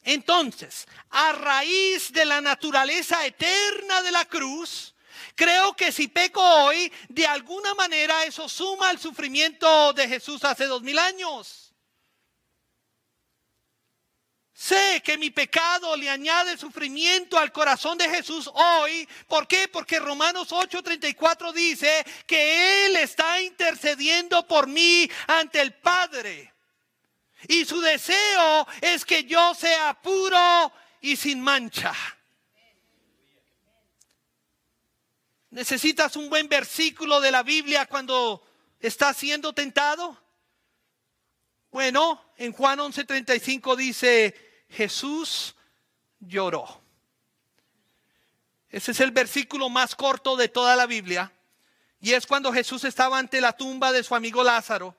Entonces, 0.04 0.90
a 1.10 1.32
raíz 1.32 2.12
de 2.12 2.26
la 2.26 2.42
naturaleza 2.42 3.26
eterna 3.26 4.02
de 4.02 4.12
la 4.12 4.26
cruz, 4.26 4.94
Creo 5.36 5.74
que 5.74 5.94
si 5.94 6.10
peco 6.10 6.42
hoy, 6.42 6.92
de 7.08 7.26
alguna 7.26 7.74
manera 7.76 8.26
eso 8.26 8.50
suma 8.50 8.90
al 8.90 9.00
sufrimiento 9.00 9.94
de 9.94 10.08
Jesús 10.08 10.44
hace 10.44 10.66
dos 10.66 10.82
mil 10.82 11.00
años. 11.00 11.69
Sé 14.60 15.02
que 15.06 15.18
mi 15.18 15.30
pecado 15.30 15.96
le 15.96 16.10
añade 16.10 16.58
sufrimiento 16.58 17.40
al 17.40 17.50
corazón 17.54 17.98
de 17.98 18.10
Jesús 18.10 18.52
hoy. 18.54 19.08
¿Por 19.26 19.48
qué? 19.48 19.70
Porque 19.70 20.00
Romanos 20.00 20.52
8:34 20.52 21.54
dice 21.54 22.06
que 22.28 22.86
Él 22.86 22.98
está 22.98 23.40
intercediendo 23.40 24.46
por 24.46 24.68
mí 24.68 25.10
ante 25.28 25.62
el 25.62 25.76
Padre. 25.76 26.54
Y 27.48 27.64
su 27.64 27.80
deseo 27.80 28.68
es 28.82 29.06
que 29.06 29.24
yo 29.24 29.56
sea 29.56 29.94
puro 29.94 30.74
y 31.00 31.16
sin 31.16 31.40
mancha. 31.40 31.94
¿Necesitas 35.52 36.18
un 36.18 36.30
buen 36.30 36.50
versículo 36.50 37.22
de 37.22 37.32
la 37.32 37.44
Biblia 37.44 37.86
cuando 37.86 38.46
estás 38.82 39.16
siendo 39.16 39.54
tentado? 39.54 40.22
Bueno, 41.72 42.22
en 42.36 42.52
Juan 42.52 42.80
11:35 42.80 43.78
dice, 43.78 44.49
Jesús 44.70 45.56
lloró. 46.20 46.82
Ese 48.70 48.92
es 48.92 49.00
el 49.00 49.12
versículo 49.12 49.70
más 49.70 49.96
corto 49.96 50.36
de 50.36 50.48
toda 50.48 50.76
la 50.76 50.86
Biblia. 50.86 51.32
Y 52.00 52.14
es 52.14 52.28
cuando 52.28 52.54
Jesús 52.54 52.84
estaba 52.84 53.18
ante 53.18 53.42
la 53.42 53.54
tumba 53.54 53.92
de 53.92 54.04
su 54.04 54.16
amigo 54.16 54.44
Lázaro. 54.44 54.96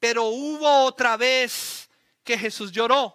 Pero 0.00 0.24
hubo 0.24 0.84
otra 0.84 1.16
vez 1.16 1.88
que 2.24 2.38
Jesús 2.38 2.72
lloró. 2.72 3.14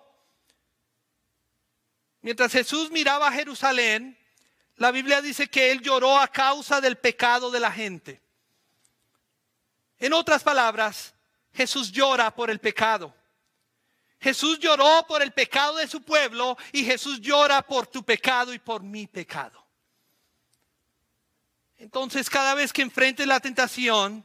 Mientras 2.22 2.52
Jesús 2.52 2.92
miraba 2.92 3.28
a 3.28 3.32
Jerusalén, 3.32 4.18
la 4.76 4.92
Biblia 4.92 5.22
dice 5.22 5.50
que 5.50 5.72
él 5.72 5.82
lloró 5.82 6.18
a 6.18 6.28
causa 6.28 6.80
del 6.80 6.98
pecado 6.98 7.50
de 7.50 7.60
la 7.60 7.72
gente. 7.72 8.22
En 10.00 10.14
otras 10.14 10.44
palabras, 10.44 11.14
Jesús 11.54 11.92
llora 11.92 12.34
por 12.34 12.50
el 12.50 12.60
pecado. 12.60 13.14
Jesús 14.22 14.60
lloró 14.60 15.06
por 15.08 15.22
el 15.22 15.32
pecado 15.32 15.78
de 15.78 15.88
su 15.88 16.02
pueblo 16.02 16.58
y 16.72 16.86
Jesús 16.86 17.20
llora 17.20 17.62
por 17.62 17.88
tu 17.88 18.04
pecado 18.04 18.54
y 18.54 18.60
por 18.60 18.84
mi 18.84 19.08
pecado. 19.08 19.66
Entonces 21.78 22.30
cada 22.30 22.54
vez 22.54 22.72
que 22.72 22.84
enfrentes 22.84 23.26
la 23.26 23.40
tentación, 23.40 24.24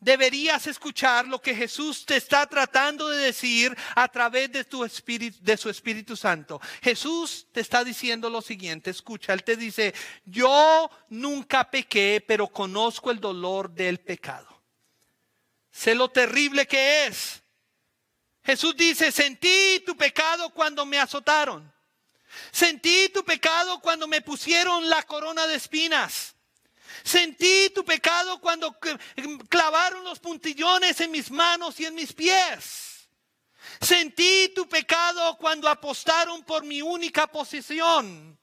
deberías 0.00 0.66
escuchar 0.66 1.28
lo 1.28 1.40
que 1.40 1.54
Jesús 1.54 2.04
te 2.04 2.16
está 2.16 2.46
tratando 2.46 3.08
de 3.08 3.18
decir 3.18 3.76
a 3.94 4.08
través 4.08 4.50
de, 4.50 4.64
tu 4.64 4.84
espíritu, 4.84 5.38
de 5.42 5.56
su 5.56 5.70
Espíritu 5.70 6.16
Santo. 6.16 6.60
Jesús 6.82 7.46
te 7.52 7.60
está 7.60 7.84
diciendo 7.84 8.30
lo 8.30 8.42
siguiente, 8.42 8.90
escucha, 8.90 9.32
Él 9.32 9.44
te 9.44 9.56
dice, 9.56 9.94
yo 10.24 10.90
nunca 11.10 11.70
pequé, 11.70 12.24
pero 12.26 12.48
conozco 12.48 13.12
el 13.12 13.20
dolor 13.20 13.70
del 13.70 14.00
pecado. 14.00 14.48
Sé 15.70 15.94
lo 15.94 16.08
terrible 16.08 16.66
que 16.66 17.06
es 17.06 17.39
Jesús 18.44 18.76
dice, 18.76 19.12
sentí 19.12 19.82
tu 19.84 19.96
pecado 19.96 20.50
cuando 20.50 20.86
me 20.86 20.98
azotaron. 20.98 21.72
Sentí 22.52 23.08
tu 23.10 23.24
pecado 23.24 23.80
cuando 23.80 24.06
me 24.06 24.22
pusieron 24.22 24.88
la 24.88 25.02
corona 25.02 25.46
de 25.46 25.56
espinas. 25.56 26.34
Sentí 27.02 27.70
tu 27.70 27.84
pecado 27.84 28.40
cuando 28.40 28.76
clavaron 29.48 30.04
los 30.04 30.18
puntillones 30.18 31.00
en 31.00 31.10
mis 31.10 31.30
manos 31.30 31.78
y 31.80 31.86
en 31.86 31.94
mis 31.94 32.12
pies. 32.12 33.08
Sentí 33.80 34.52
tu 34.54 34.68
pecado 34.68 35.36
cuando 35.38 35.68
apostaron 35.68 36.42
por 36.44 36.64
mi 36.64 36.82
única 36.82 37.26
posición. 37.26 38.38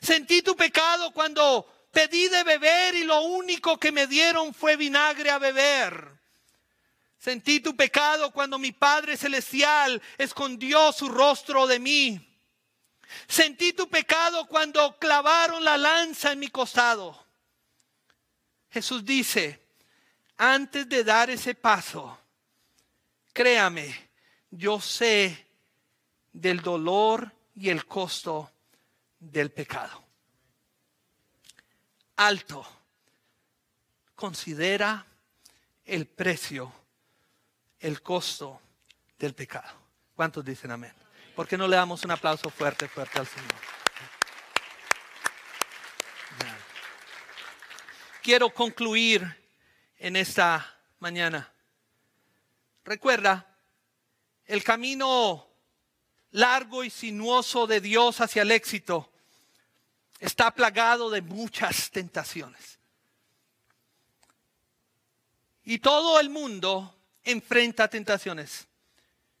Sentí 0.00 0.42
tu 0.42 0.56
pecado 0.56 1.12
cuando 1.12 1.66
pedí 1.90 2.28
de 2.28 2.42
beber 2.42 2.94
y 2.94 3.04
lo 3.04 3.22
único 3.22 3.78
que 3.78 3.92
me 3.92 4.06
dieron 4.06 4.54
fue 4.54 4.76
vinagre 4.76 5.30
a 5.30 5.38
beber. 5.38 6.18
Sentí 7.24 7.60
tu 7.60 7.74
pecado 7.74 8.30
cuando 8.32 8.58
mi 8.58 8.70
Padre 8.70 9.16
Celestial 9.16 10.02
escondió 10.18 10.92
su 10.92 11.08
rostro 11.08 11.66
de 11.66 11.78
mí. 11.78 12.36
Sentí 13.26 13.72
tu 13.72 13.88
pecado 13.88 14.46
cuando 14.46 14.98
clavaron 14.98 15.64
la 15.64 15.78
lanza 15.78 16.32
en 16.32 16.40
mi 16.40 16.48
costado. 16.48 17.18
Jesús 18.70 19.06
dice, 19.06 19.58
antes 20.36 20.86
de 20.86 21.02
dar 21.02 21.30
ese 21.30 21.54
paso, 21.54 22.18
créame, 23.32 24.10
yo 24.50 24.78
sé 24.78 25.46
del 26.30 26.60
dolor 26.60 27.34
y 27.54 27.70
el 27.70 27.86
costo 27.86 28.52
del 29.18 29.50
pecado. 29.50 30.04
Alto, 32.16 32.66
considera 34.14 35.06
el 35.86 36.06
precio 36.06 36.83
el 37.84 38.00
costo 38.00 38.62
del 39.18 39.34
pecado. 39.34 39.78
¿Cuántos 40.16 40.42
dicen 40.42 40.70
amén? 40.70 40.94
¿Por 41.36 41.46
qué 41.46 41.58
no 41.58 41.68
le 41.68 41.76
damos 41.76 42.02
un 42.02 42.12
aplauso 42.12 42.48
fuerte, 42.48 42.88
fuerte 42.88 43.18
al 43.18 43.26
Señor? 43.26 43.52
Quiero 48.22 48.48
concluir 48.54 49.22
en 49.98 50.16
esta 50.16 50.78
mañana. 50.98 51.52
Recuerda, 52.86 53.54
el 54.46 54.64
camino 54.64 55.46
largo 56.30 56.84
y 56.84 56.88
sinuoso 56.88 57.66
de 57.66 57.82
Dios 57.82 58.18
hacia 58.22 58.42
el 58.42 58.50
éxito 58.50 59.12
está 60.20 60.54
plagado 60.54 61.10
de 61.10 61.20
muchas 61.20 61.90
tentaciones. 61.90 62.78
Y 65.64 65.80
todo 65.80 66.18
el 66.18 66.30
mundo 66.30 66.93
enfrenta 67.24 67.88
tentaciones. 67.88 68.66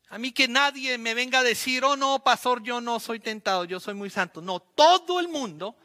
A 0.08 0.18
mí 0.18 0.32
que 0.32 0.48
nadie 0.48 0.96
me 0.98 1.14
venga 1.14 1.40
a 1.40 1.42
decir, 1.42 1.84
oh 1.84 1.96
no, 1.96 2.22
pastor, 2.22 2.62
yo 2.62 2.80
no 2.80 3.00
soy 3.00 3.20
tentado, 3.20 3.64
yo 3.64 3.80
soy 3.80 3.94
muy 3.94 4.10
santo. 4.10 4.40
No, 4.40 4.60
todo 4.60 5.18
el 5.18 5.28
mundo 5.28 5.76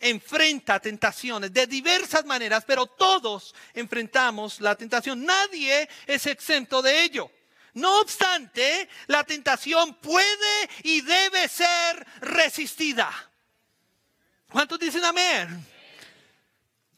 enfrenta 0.00 0.80
tentaciones 0.80 1.52
de 1.52 1.66
diversas 1.66 2.24
maneras, 2.24 2.64
pero 2.66 2.86
todos 2.86 3.54
enfrentamos 3.74 4.60
la 4.60 4.74
tentación. 4.74 5.24
Nadie 5.24 5.88
es 6.06 6.26
exento 6.26 6.82
de 6.82 7.02
ello. 7.02 7.30
No 7.74 8.00
obstante, 8.00 8.88
la 9.06 9.22
tentación 9.24 9.94
puede 9.94 10.70
y 10.82 11.00
debe 11.00 11.46
ser 11.48 12.06
resistida. 12.20 13.10
¿Cuántos 14.50 14.78
dicen 14.78 15.04
amén? 15.04 15.64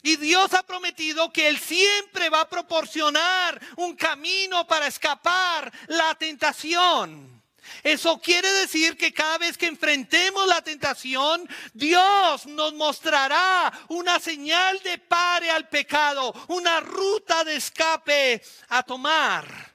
Y 0.03 0.17
Dios 0.17 0.55
ha 0.55 0.63
prometido 0.63 1.33
que 1.33 1.49
Él 1.49 1.59
siempre 1.59 2.29
va 2.29 2.43
a 2.43 2.49
proporcionar 2.49 3.61
un 3.77 3.95
camino 3.97 4.67
para 4.67 4.87
escapar 4.87 5.73
la 5.89 6.15
tentación. 6.15 7.41
Eso 7.83 8.21
quiere 8.21 8.51
decir 8.53 8.97
que 8.97 9.13
cada 9.13 9.39
vez 9.39 9.57
que 9.57 9.67
enfrentemos 9.67 10.47
la 10.47 10.63
tentación, 10.63 11.49
Dios 11.73 12.47
nos 12.47 12.75
mostrará 12.75 13.73
una 13.89 14.19
señal 14.19 14.81
de 14.83 14.99
pare 14.99 15.51
al 15.51 15.69
pecado, 15.69 16.33
una 16.49 16.81
ruta 16.81 17.45
de 17.45 17.57
escape 17.57 18.43
a 18.69 18.83
tomar. 18.83 19.71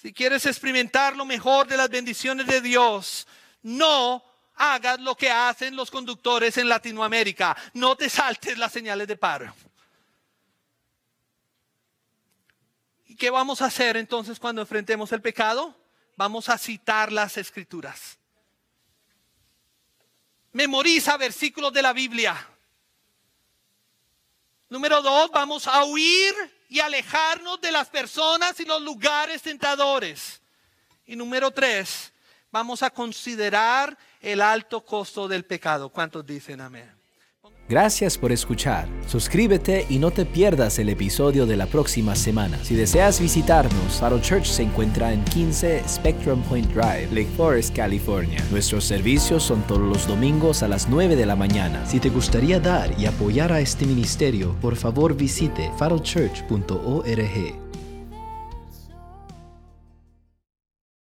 Si 0.00 0.12
quieres 0.12 0.46
experimentar 0.46 1.16
lo 1.16 1.24
mejor 1.24 1.66
de 1.66 1.76
las 1.76 1.88
bendiciones 1.88 2.46
de 2.46 2.60
Dios, 2.60 3.26
no 3.62 4.22
hagas 4.56 5.00
lo 5.00 5.16
que 5.16 5.30
hacen 5.30 5.76
los 5.76 5.90
conductores 5.90 6.56
en 6.56 6.68
Latinoamérica. 6.68 7.56
No 7.74 7.96
te 7.96 8.10
saltes 8.10 8.58
las 8.58 8.72
señales 8.72 9.06
de 9.06 9.16
paro. 9.16 9.54
¿Y 13.06 13.16
qué 13.16 13.30
vamos 13.30 13.62
a 13.62 13.66
hacer 13.66 13.96
entonces 13.96 14.38
cuando 14.38 14.62
enfrentemos 14.62 15.12
el 15.12 15.22
pecado? 15.22 15.74
Vamos 16.16 16.48
a 16.48 16.58
citar 16.58 17.12
las 17.12 17.36
escrituras. 17.36 18.18
Memoriza 20.52 21.16
versículos 21.16 21.72
de 21.72 21.82
la 21.82 21.92
Biblia. 21.92 22.48
Número 24.68 25.02
dos, 25.02 25.30
vamos 25.30 25.66
a 25.66 25.84
huir 25.84 26.34
y 26.68 26.80
alejarnos 26.80 27.60
de 27.60 27.70
las 27.70 27.88
personas 27.88 28.58
y 28.58 28.64
los 28.64 28.82
lugares 28.82 29.42
tentadores. 29.42 30.40
Y 31.06 31.14
número 31.14 31.50
tres, 31.50 32.12
vamos 32.50 32.82
a 32.82 32.90
considerar 32.90 33.96
el 34.26 34.42
alto 34.42 34.84
costo 34.84 35.28
del 35.28 35.44
pecado. 35.44 35.88
¿Cuántos 35.88 36.26
dicen 36.26 36.60
amén? 36.60 36.90
Gracias 37.68 38.16
por 38.16 38.30
escuchar. 38.30 38.88
Suscríbete 39.08 39.86
y 39.88 39.98
no 39.98 40.12
te 40.12 40.24
pierdas 40.24 40.78
el 40.78 40.88
episodio 40.88 41.46
de 41.46 41.56
la 41.56 41.66
próxima 41.66 42.14
semana. 42.14 42.58
Si 42.62 42.76
deseas 42.76 43.20
visitarnos, 43.20 43.98
Faro 43.98 44.20
Church 44.20 44.46
se 44.46 44.62
encuentra 44.62 45.12
en 45.12 45.24
15 45.24 45.82
Spectrum 45.88 46.42
Point 46.44 46.68
Drive, 46.72 47.08
Lake 47.10 47.30
Forest, 47.36 47.74
California. 47.74 48.44
Nuestros 48.50 48.84
servicios 48.84 49.42
son 49.42 49.62
todos 49.66 49.80
los 49.80 50.06
domingos 50.06 50.62
a 50.62 50.68
las 50.68 50.88
9 50.88 51.16
de 51.16 51.26
la 51.26 51.34
mañana. 51.34 51.84
Si 51.86 51.98
te 51.98 52.08
gustaría 52.08 52.60
dar 52.60 52.98
y 53.00 53.06
apoyar 53.06 53.52
a 53.52 53.60
este 53.60 53.84
ministerio, 53.84 54.56
por 54.60 54.76
favor 54.76 55.16
visite 55.16 55.70
farochurch.org. 55.76 57.65